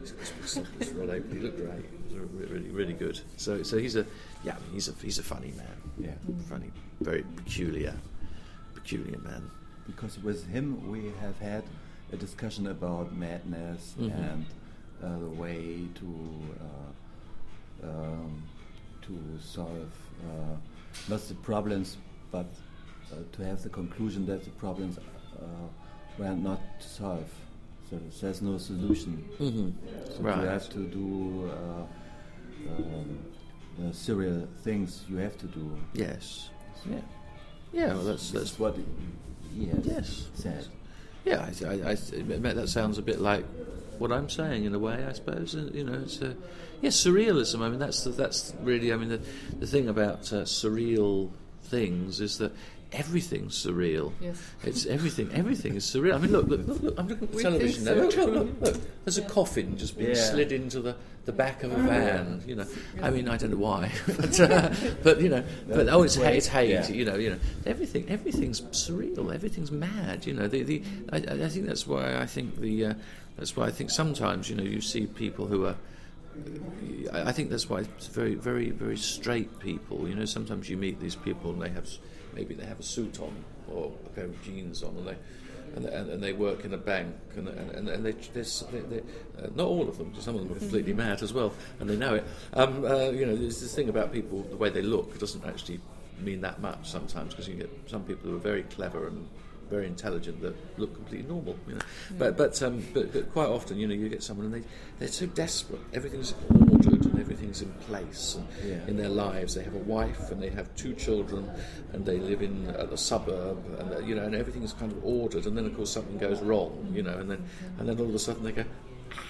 This 0.00 0.12
big 0.12 0.46
stomach, 0.46 0.68
this 0.78 0.90
red 0.92 1.08
apron. 1.08 1.32
He 1.36 1.40
looked 1.40 1.56
great. 1.58 1.84
He 2.08 2.14
was 2.14 2.28
re- 2.32 2.46
really, 2.46 2.70
really 2.70 2.92
good. 2.92 3.20
So, 3.38 3.62
so 3.62 3.78
he's 3.78 3.96
a, 3.96 4.04
yeah, 4.44 4.56
I 4.56 4.60
mean, 4.60 4.72
he's 4.74 4.88
a, 4.88 4.92
he's 5.00 5.18
a 5.18 5.22
funny 5.22 5.52
man. 5.56 5.76
Yeah. 5.98 6.10
funny, 6.48 6.70
very 7.00 7.22
peculiar, 7.36 7.94
peculiar 8.74 9.18
man. 9.20 9.50
because 9.86 10.18
with 10.22 10.46
him 10.48 10.90
we 10.90 11.12
have 11.20 11.38
had 11.40 11.62
a 12.12 12.16
discussion 12.16 12.66
about 12.68 13.14
madness 13.14 13.94
Mhm. 13.98 14.32
and 14.32 14.46
uh, 15.02 15.18
the 15.18 15.30
way 15.42 15.86
to 16.00 16.08
uh, 16.66 17.88
um, 17.90 18.42
to 19.02 19.12
solve 19.40 19.90
uh, 20.28 20.56
not 21.08 21.20
the 21.28 21.34
problems, 21.34 21.96
but 22.30 22.46
uh, 23.12 23.16
to 23.32 23.44
have 23.44 23.62
the 23.62 23.68
conclusion 23.68 24.24
that 24.26 24.42
the 24.44 24.50
problems 24.50 24.98
were 26.18 26.34
not 26.36 26.60
to 26.80 26.88
solve. 26.88 27.30
So 27.90 27.98
there's 28.20 28.42
no 28.42 28.58
solution. 28.58 29.24
Mm-hmm. 29.38 29.70
So 30.16 30.22
Right. 30.22 30.40
you 30.42 30.48
have 30.48 30.68
to 30.70 30.78
do 30.78 31.50
uh, 31.50 32.72
um, 32.78 33.18
uh, 33.88 33.92
serial 33.92 34.48
things. 34.62 35.04
You 35.08 35.16
have 35.18 35.36
to 35.38 35.46
do. 35.46 35.76
Yes. 35.94 36.50
Yeah. 36.88 36.96
Yeah. 37.72 37.94
Well, 37.94 38.04
that's 38.04 38.30
that's 38.30 38.52
is 38.52 38.58
what 38.58 38.76
he 39.56 39.66
has 39.66 39.84
Yes. 39.86 40.28
said. 40.34 40.66
Yeah, 41.24 41.48
I, 41.62 41.64
I, 41.66 41.72
I 41.72 41.92
admit 41.92 42.54
that 42.56 42.68
sounds 42.68 42.98
a 42.98 43.02
bit 43.02 43.18
like 43.20 43.44
what 43.98 44.12
I'm 44.12 44.28
saying 44.28 44.64
in 44.64 44.74
a 44.74 44.78
way. 44.78 45.04
I 45.08 45.12
suppose 45.12 45.54
Uh, 45.54 45.70
you 45.72 45.84
know, 45.84 45.94
it's 46.02 46.20
a 46.20 46.36
yeah, 46.82 46.90
surrealism. 46.90 47.60
I 47.62 47.68
mean, 47.70 47.78
that's 47.78 48.04
the, 48.04 48.10
that's 48.10 48.52
really. 48.62 48.92
I 48.92 48.96
mean, 48.96 49.08
the 49.08 49.20
the 49.58 49.66
thing 49.66 49.88
about 49.88 50.32
uh, 50.32 50.44
surreal 50.44 51.30
things 51.62 52.20
is 52.20 52.38
that 52.38 52.52
everything's 52.94 53.54
surreal. 53.66 54.12
Yes. 54.20 54.40
It's 54.62 54.86
everything. 54.86 55.30
Everything 55.32 55.74
is 55.74 55.84
surreal. 55.84 56.14
I 56.14 56.18
mean, 56.18 56.32
look, 56.32 56.46
look, 56.46 56.66
look. 56.66 56.82
look 56.82 56.94
I'm 56.98 57.08
looking 57.08 57.24
at 57.24 57.30
the 57.32 57.36
We 57.36 57.42
television 57.42 57.84
think 57.84 57.96
now. 57.96 58.02
Look, 58.04 58.16
look, 58.16 58.34
look, 58.34 58.60
look. 58.74 58.76
There's 59.04 59.18
a 59.18 59.22
coffin 59.22 59.76
just 59.76 59.98
being 59.98 60.10
Yeah. 60.10 60.30
slid 60.30 60.52
into 60.52 60.80
the, 60.80 60.96
the 61.26 61.32
back 61.32 61.62
of 61.62 61.72
a 61.72 61.76
van. 61.76 62.42
You 62.46 62.56
know, 62.56 62.66
I 63.02 63.10
mean, 63.10 63.28
I 63.28 63.36
don't 63.36 63.50
know 63.50 63.56
why, 63.58 63.90
but 64.06 64.40
uh, 64.40 64.70
but 65.02 65.20
you 65.20 65.28
know, 65.28 65.44
but 65.68 65.88
oh, 65.88 66.02
it's 66.02 66.16
Great. 66.16 66.36
it's 66.36 66.46
hate. 66.46 66.70
Yeah. 66.70 66.88
You 66.88 67.04
know, 67.04 67.16
you 67.16 67.30
know, 67.30 67.38
everything 67.66 68.06
everything's 68.08 68.60
surreal. 68.60 69.34
Everything's 69.34 69.70
mad. 69.72 70.24
You 70.26 70.34
know, 70.34 70.48
the 70.48 70.62
the. 70.62 70.82
I, 71.12 71.16
I 71.16 71.48
think 71.48 71.66
that's 71.66 71.86
why 71.86 72.16
I 72.16 72.26
think 72.26 72.60
the. 72.60 72.86
Uh, 72.86 72.94
that's 73.36 73.56
why 73.56 73.66
I 73.66 73.70
think 73.70 73.90
sometimes 73.90 74.48
you 74.48 74.54
know 74.56 74.62
you 74.62 74.80
see 74.80 75.06
people 75.06 75.46
who 75.46 75.66
are. 75.66 75.76
I 77.12 77.28
I 77.28 77.32
think 77.32 77.50
that's 77.50 77.68
why 77.68 77.80
it's 77.80 78.06
very, 78.08 78.34
very, 78.34 78.70
very 78.70 78.96
straight 78.96 79.58
people. 79.60 80.08
You 80.08 80.14
know, 80.16 80.24
sometimes 80.24 80.68
you 80.68 80.76
meet 80.76 81.00
these 81.00 81.14
people 81.16 81.50
and 81.52 81.62
they 81.62 81.68
have 81.68 81.84
s- 81.84 81.98
maybe 82.34 82.54
they 82.54 82.66
have 82.66 82.80
a 82.80 82.84
suit 82.84 83.20
on 83.20 83.44
or 83.70 83.92
a 84.06 84.08
pair 84.10 84.24
of 84.24 84.42
jeans 84.42 84.82
on, 84.82 84.96
and 84.96 85.08
they 85.08 85.16
and, 85.76 85.86
and, 85.86 86.10
and 86.10 86.22
they 86.22 86.32
work 86.32 86.64
in 86.64 86.74
a 86.74 86.78
bank, 86.78 87.14
and 87.36 87.48
and, 87.48 87.88
and 87.88 88.04
they, 88.04 88.12
they, 88.12 88.42
they, 88.42 88.98
uh, 89.42 89.48
not 89.54 89.66
all 89.66 89.88
of 89.88 89.98
them. 89.98 90.14
Some 90.20 90.36
of 90.36 90.42
them 90.42 90.56
are 90.56 90.60
completely 90.60 90.92
mad 90.92 91.22
as 91.22 91.32
well, 91.32 91.52
and 91.80 91.88
they 91.88 91.96
know 91.96 92.14
it. 92.14 92.24
Um, 92.52 92.84
uh, 92.84 93.10
you 93.10 93.26
know, 93.26 93.34
there's 93.34 93.60
this 93.60 93.74
thing 93.74 93.88
about 93.88 94.12
people 94.12 94.42
the 94.42 94.56
way 94.56 94.70
they 94.70 94.82
look 94.82 95.18
doesn't 95.18 95.44
actually 95.44 95.80
mean 96.20 96.40
that 96.42 96.60
much 96.60 96.88
sometimes 96.88 97.30
because 97.32 97.48
you 97.48 97.54
get 97.54 97.70
some 97.86 98.04
people 98.04 98.30
who 98.30 98.36
are 98.36 98.40
very 98.40 98.62
clever 98.64 99.08
and 99.08 99.28
very 99.68 99.86
intelligent 99.86 100.40
that 100.42 100.54
look 100.78 100.94
completely 100.94 101.26
normal, 101.26 101.56
you 101.66 101.74
know. 101.74 101.80
But 102.18 102.36
but, 102.36 102.62
um, 102.62 102.84
but 102.92 103.12
but 103.12 103.32
quite 103.32 103.48
often, 103.48 103.78
you 103.78 103.88
know, 103.88 103.94
you 103.94 104.08
get 104.08 104.22
someone 104.22 104.46
and 104.46 104.54
they 104.54 104.68
they're 104.98 105.08
so 105.08 105.26
desperate. 105.26 105.80
Everything's 105.92 106.34
and 107.14 107.20
everything's 107.22 107.62
in 107.62 107.72
place 107.88 108.36
and 108.36 108.46
Yeah. 108.70 108.86
in 108.86 108.96
their 108.96 109.08
lives. 109.08 109.54
They 109.54 109.62
have 109.62 109.74
a 109.74 109.86
wife 109.96 110.30
and 110.30 110.42
they 110.42 110.50
have 110.50 110.74
two 110.76 110.94
children 110.94 111.50
and 111.92 112.04
they 112.04 112.18
live 112.18 112.42
in 112.42 112.74
a, 112.76 112.84
a 112.92 112.96
suburb 112.96 113.58
and 113.78 113.92
uh, 113.92 113.98
you 114.00 114.14
know 114.14 114.24
and 114.24 114.34
everything's 114.34 114.72
kind 114.72 114.92
of 114.92 115.04
ordered. 115.04 115.46
And 115.46 115.56
then 115.56 115.66
of 115.66 115.76
course 115.76 115.90
something 115.90 116.18
goes 116.18 116.40
wrong, 116.42 116.90
you 116.92 117.02
know, 117.02 117.16
and 117.18 117.30
then 117.30 117.42
and 117.78 117.88
then 117.88 117.98
all 117.98 118.08
of 118.08 118.14
a 118.14 118.18
sudden 118.18 118.42
they 118.44 118.52
go. 118.52 118.64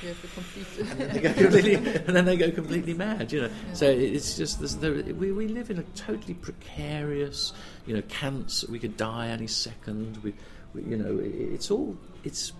We 0.03 0.09
have 0.09 0.21
to 0.23 0.29
complete. 0.29 1.13
They 1.13 1.21
go 1.21 1.33
completely, 1.35 1.75
and 1.75 2.17
then 2.17 2.25
they 2.25 2.37
go 2.39 2.51
completely 2.51 2.95
mad, 2.95 3.31
you 3.33 3.43
know. 3.43 3.51
So 3.75 3.87
it's 3.87 4.35
just 4.37 4.59
this, 4.61 4.75
there, 4.75 4.95
we 4.95 5.31
we 5.33 5.47
live 5.49 5.69
in 5.71 5.79
a 5.79 5.83
totally 5.95 6.35
precarious, 6.35 7.53
you 7.87 7.95
know, 7.95 8.03
cancer. 8.09 8.67
We 8.71 8.79
could 8.79 8.97
die 8.97 9.29
any 9.29 9.47
second. 9.47 10.17
We, 10.23 10.33
we 10.73 10.85
you 10.85 10.97
know, 10.97 11.19
it, 11.19 11.35
it's 11.55 11.71
all 11.71 11.97
it's 12.25 12.53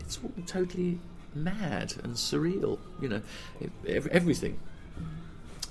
it's 0.00 0.18
all 0.22 0.32
totally 0.46 0.98
mad 1.34 1.94
and 2.02 2.14
surreal, 2.14 2.78
you 3.00 3.08
know, 3.08 3.22
everything. 3.86 4.58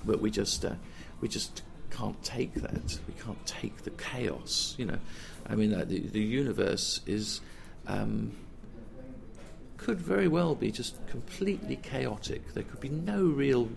But 0.05 0.21
we 0.21 0.31
just 0.31 0.65
uh, 0.65 0.73
we 1.21 1.27
just 1.27 1.63
can't 1.91 2.21
take 2.23 2.55
that. 2.55 2.99
We 3.07 3.13
can't 3.23 3.45
take 3.45 3.83
the 3.83 3.91
chaos, 3.91 4.75
you 4.77 4.85
know. 4.85 4.99
I 5.47 5.55
mean, 5.55 5.73
uh, 5.73 5.85
the 5.85 5.99
the 5.99 6.21
universe 6.21 7.01
is. 7.05 7.41
Um, 7.87 8.31
could 9.83 9.99
very 9.99 10.29
well 10.29 10.55
be 10.55 10.71
just 10.71 10.95
completely 11.07 11.75
chaotic. 11.75 12.53
There 12.53 12.63
could 12.63 12.79
be 12.79 12.87
no 12.87 13.21
real, 13.25 13.67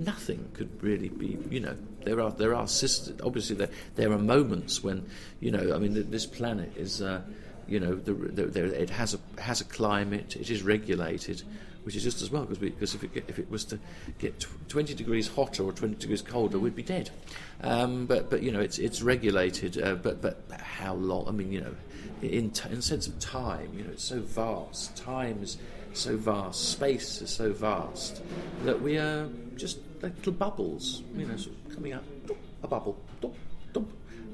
nothing 0.00 0.48
could 0.54 0.82
really 0.82 1.08
be. 1.08 1.38
You 1.48 1.60
know, 1.60 1.76
there 2.04 2.20
are 2.20 2.32
there 2.32 2.52
are 2.54 2.66
systems. 2.66 3.20
Obviously, 3.22 3.54
there 3.54 3.70
there 3.94 4.10
are 4.10 4.18
moments 4.18 4.82
when, 4.82 5.06
you 5.38 5.52
know, 5.52 5.72
I 5.72 5.78
mean, 5.78 5.94
th- 5.94 6.06
this 6.06 6.26
planet 6.26 6.72
is, 6.76 7.00
uh, 7.00 7.22
you 7.68 7.80
know, 7.80 7.94
the, 7.94 8.12
the, 8.12 8.82
it 8.82 8.90
has 8.90 9.14
a 9.14 9.40
has 9.40 9.60
a 9.60 9.64
climate. 9.64 10.36
It 10.36 10.50
is 10.50 10.62
regulated. 10.62 11.42
Which 11.84 11.94
is 11.94 12.02
just 12.02 12.20
as 12.20 12.32
well 12.32 12.44
because 12.44 12.58
because 12.58 12.94
if 12.96 13.04
it 13.04 13.24
if 13.28 13.38
it 13.38 13.48
was 13.48 13.64
to 13.66 13.78
get 14.18 14.40
tw- 14.40 14.68
twenty 14.68 14.92
degrees 14.92 15.28
hotter 15.28 15.62
or 15.62 15.72
twenty 15.72 15.94
degrees 15.94 16.20
colder, 16.20 16.58
we'd 16.58 16.74
be 16.74 16.82
dead. 16.82 17.10
Um, 17.60 18.06
but 18.06 18.28
but 18.28 18.42
you 18.42 18.50
know 18.50 18.58
it's 18.58 18.80
it's 18.80 19.02
regulated. 19.02 19.80
Uh, 19.80 19.94
but 19.94 20.20
but 20.20 20.42
how 20.60 20.94
long? 20.94 21.28
I 21.28 21.30
mean 21.30 21.52
you 21.52 21.60
know 21.60 21.76
in, 22.22 22.50
t- 22.50 22.68
in 22.70 22.82
sense 22.82 23.06
of 23.06 23.18
time, 23.18 23.70
you 23.76 23.84
know, 23.84 23.90
it's 23.90 24.04
so 24.04 24.20
vast. 24.20 24.96
Time 24.96 25.42
is 25.42 25.58
so 25.92 26.16
vast. 26.16 26.70
Space 26.70 27.20
is 27.22 27.30
so 27.30 27.52
vast 27.52 28.22
that 28.64 28.80
we 28.80 28.98
are 28.98 29.28
just 29.56 29.78
like 30.02 30.16
little 30.16 30.32
bubbles, 30.32 31.02
you 31.14 31.26
know, 31.26 31.36
sort 31.36 31.56
of 31.56 31.74
coming 31.74 31.92
up, 31.92 32.04
a 32.62 32.68
bubble. 32.68 32.98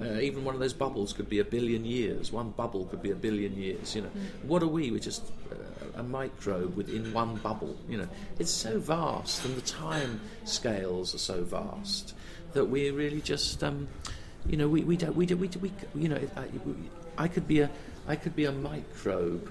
Uh, 0.00 0.20
even 0.20 0.44
one 0.44 0.54
of 0.54 0.60
those 0.60 0.72
bubbles 0.72 1.12
could 1.12 1.28
be 1.28 1.38
a 1.38 1.44
billion 1.44 1.84
years. 1.84 2.32
One 2.32 2.50
bubble 2.50 2.86
could 2.86 3.02
be 3.02 3.10
a 3.10 3.14
billion 3.16 3.54
years. 3.56 3.94
You 3.94 4.02
know, 4.02 4.10
what 4.44 4.62
are 4.62 4.68
we? 4.68 4.90
We're 4.90 4.98
just 4.98 5.30
uh, 5.50 6.00
a 6.00 6.02
microbe 6.02 6.76
within 6.76 7.12
one 7.12 7.36
bubble. 7.36 7.76
You 7.88 7.98
know, 7.98 8.08
it's 8.38 8.50
so 8.50 8.78
vast, 8.78 9.44
and 9.44 9.56
the 9.56 9.60
time 9.62 10.20
scales 10.44 11.14
are 11.14 11.18
so 11.18 11.42
vast 11.42 12.14
that 12.52 12.64
we're 12.64 12.92
really 12.92 13.20
just. 13.20 13.62
Um, 13.62 13.88
you 14.46 14.56
know, 14.56 14.68
we, 14.68 14.82
we 14.82 14.96
don't 14.96 15.14
we 15.14 15.24
do 15.24 15.36
we, 15.36 15.48
do, 15.48 15.60
we 15.60 15.72
you 15.94 16.08
know 16.08 16.18
I, 16.36 17.24
I 17.24 17.28
could 17.28 17.46
be 17.46 17.60
a 17.60 17.70
I 18.08 18.16
could 18.16 18.34
be 18.34 18.46
a 18.46 18.52
microbe, 18.52 19.48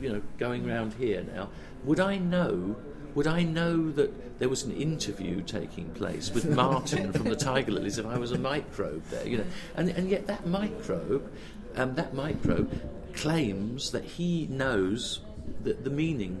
you 0.00 0.12
know, 0.12 0.22
going 0.38 0.68
around 0.68 0.94
here 0.94 1.24
now. 1.34 1.48
Would 1.84 2.00
I 2.00 2.18
know? 2.18 2.76
Would 3.14 3.26
I 3.26 3.42
know 3.42 3.90
that 3.92 4.38
there 4.38 4.48
was 4.48 4.62
an 4.62 4.72
interview 4.72 5.42
taking 5.42 5.90
place 5.90 6.30
with 6.30 6.48
Martyn 6.56 7.12
from 7.12 7.28
the 7.28 7.36
Tiger 7.36 7.72
Lillies 7.72 7.98
if 7.98 8.06
I 8.06 8.18
was 8.18 8.32
a 8.32 8.38
microbe 8.38 9.04
there? 9.10 9.26
You 9.26 9.38
know, 9.38 9.46
and 9.76 9.90
and 9.90 10.08
yet 10.08 10.26
that 10.26 10.46
microbe, 10.46 11.30
um, 11.76 11.94
that 11.96 12.14
microbe, 12.14 12.70
claims 13.14 13.90
that 13.90 14.04
he 14.04 14.46
knows 14.48 15.20
the, 15.62 15.74
the 15.74 15.90
meaning 15.90 16.40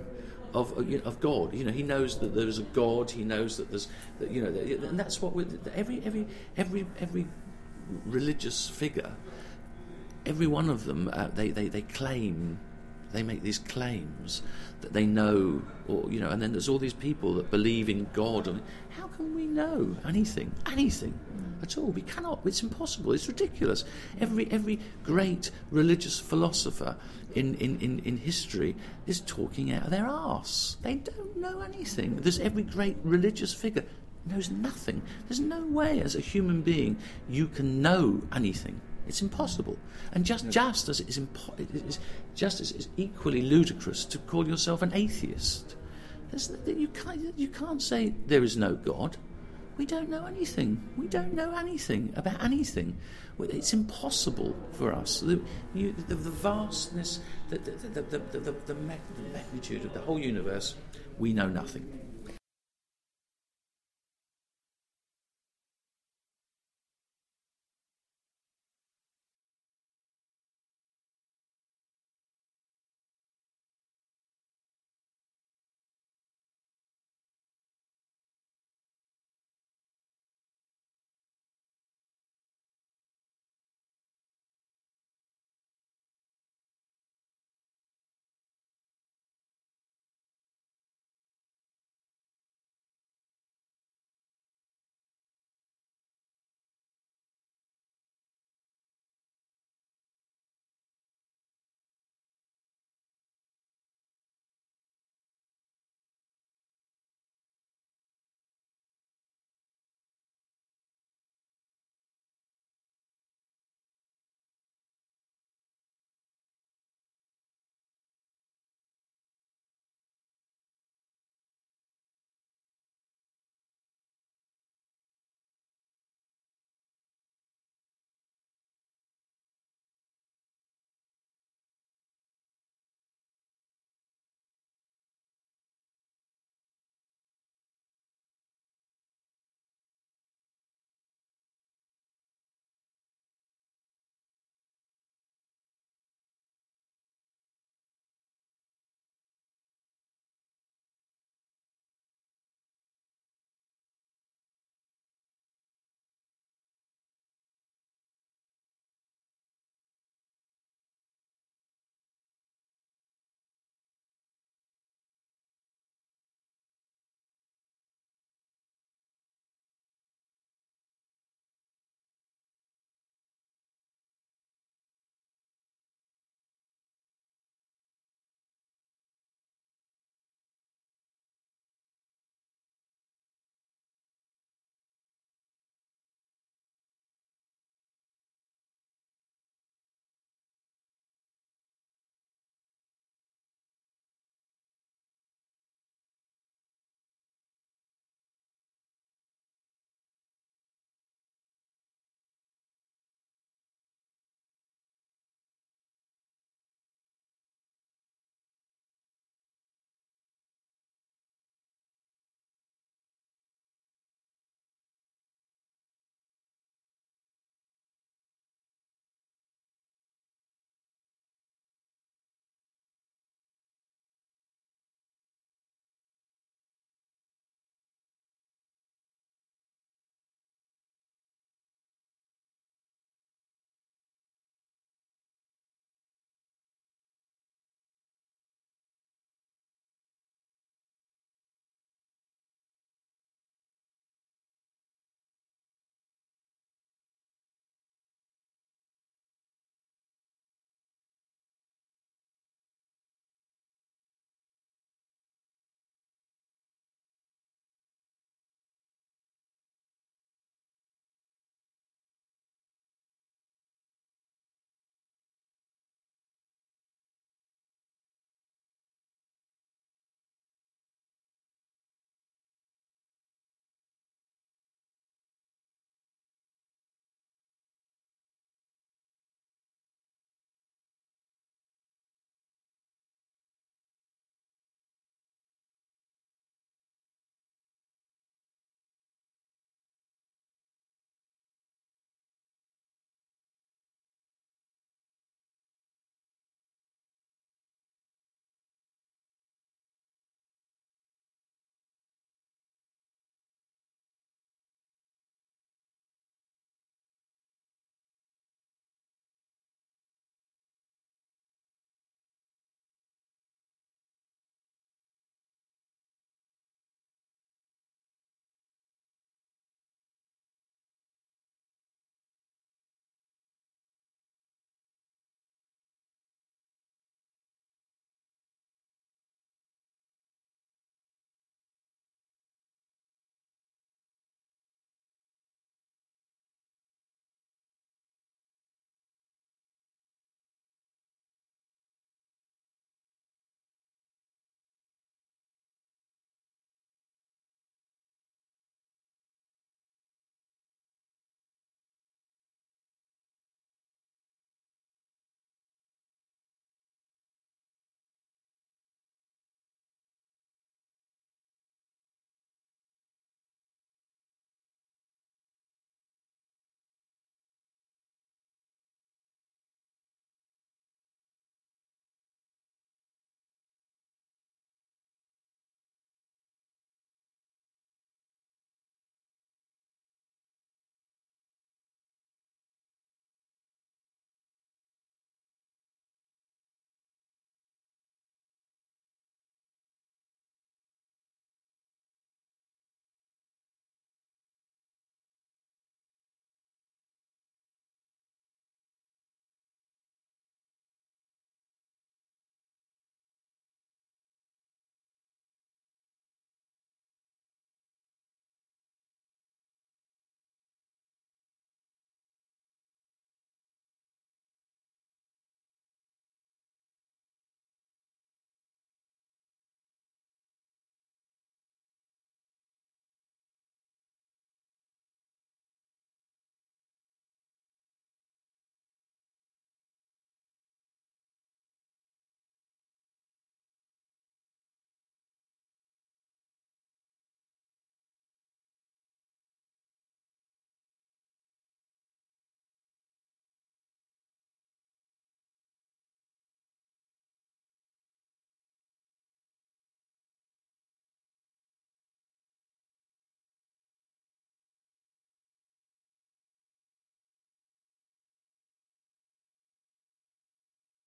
of 0.54 0.76
uh, 0.76 0.82
you 0.82 0.98
know, 0.98 1.04
of 1.04 1.20
God. 1.20 1.54
You 1.54 1.64
know, 1.64 1.72
he 1.72 1.82
knows 1.82 2.18
that 2.18 2.34
there 2.34 2.46
is 2.46 2.58
a 2.58 2.62
God. 2.62 3.10
He 3.10 3.24
knows 3.24 3.56
that 3.56 3.70
there's 3.70 3.88
that, 4.18 4.30
you 4.30 4.42
know, 4.42 4.50
that, 4.50 4.66
and 4.84 4.98
that's 4.98 5.20
what 5.20 5.34
every 5.74 6.02
every 6.04 6.26
every 6.56 6.86
every 7.00 7.26
religious 8.06 8.68
figure. 8.68 9.12
Every 10.24 10.46
one 10.46 10.70
of 10.70 10.84
them, 10.84 11.10
uh, 11.12 11.28
they, 11.28 11.50
they 11.50 11.68
they 11.68 11.82
claim, 11.82 12.58
they 13.12 13.22
make 13.22 13.42
these 13.42 13.58
claims 13.58 14.42
that 14.80 14.92
they 14.92 15.06
know, 15.06 15.62
or 15.88 16.10
you 16.10 16.20
know, 16.20 16.30
and 16.30 16.42
then 16.42 16.52
there's 16.52 16.68
all 16.68 16.78
these 16.78 16.92
people 16.92 17.34
that 17.34 17.50
believe 17.50 17.88
in 17.88 18.06
God. 18.12 18.48
And 18.48 18.62
how 18.90 19.08
can 19.08 19.34
we 19.34 19.46
know 19.46 19.96
anything, 20.06 20.52
anything 20.66 21.18
at 21.62 21.78
all? 21.78 21.86
We 21.86 22.02
cannot. 22.02 22.40
It's 22.44 22.62
impossible. 22.62 23.12
It's 23.12 23.28
ridiculous. 23.28 23.84
Every 24.20 24.50
every 24.50 24.80
great 25.04 25.50
religious 25.70 26.18
philosopher 26.18 26.96
in, 27.34 27.54
in, 27.54 27.80
in, 27.80 27.98
in 28.00 28.16
history 28.16 28.76
is 29.06 29.20
talking 29.20 29.72
out 29.72 29.84
of 29.84 29.90
their 29.90 30.06
arse. 30.06 30.76
They 30.82 30.96
don't 30.96 31.36
know 31.36 31.60
anything. 31.60 32.16
There's 32.16 32.38
every 32.38 32.62
great 32.62 32.96
religious 33.02 33.54
figure 33.54 33.84
knows 34.26 34.50
nothing. 34.50 35.02
There's 35.28 35.40
no 35.40 35.64
way 35.66 36.00
as 36.00 36.14
a 36.14 36.20
human 36.20 36.62
being 36.62 36.96
you 37.28 37.48
can 37.48 37.82
know 37.82 38.22
anything. 38.34 38.80
It's 39.06 39.22
impossible. 39.22 39.76
And 40.12 40.24
just, 40.24 40.48
just 40.48 40.88
as 40.88 41.00
it 41.00 41.08
is, 41.08 41.18
impo- 41.18 41.58
it 41.58 41.74
is 41.74 41.98
just 42.34 42.60
as 42.60 42.70
it's 42.72 42.88
equally 42.96 43.42
ludicrous 43.42 44.04
to 44.06 44.18
call 44.18 44.46
yourself 44.46 44.82
an 44.82 44.92
atheist. 44.94 45.76
There's, 46.30 46.50
you, 46.66 46.88
can't, 46.88 47.38
you 47.38 47.48
can't 47.48 47.82
say 47.82 48.14
there 48.26 48.42
is 48.42 48.56
no 48.56 48.74
God. 48.74 49.16
We 49.76 49.86
don't 49.86 50.08
know 50.08 50.26
anything. 50.26 50.82
We 50.96 51.08
don't 51.08 51.34
know 51.34 51.54
anything 51.56 52.12
about 52.16 52.42
anything. 52.42 52.96
It's 53.38 53.72
impossible 53.72 54.54
for 54.72 54.92
us. 54.92 55.20
The, 55.20 55.40
you, 55.74 55.94
the, 56.08 56.14
the 56.14 56.30
vastness, 56.30 57.20
the, 57.48 57.58
the 57.58 58.74
magnitude 58.74 59.84
of 59.84 59.94
the 59.94 60.00
whole 60.00 60.18
universe, 60.18 60.74
we 61.18 61.32
know 61.32 61.48
nothing. 61.48 62.01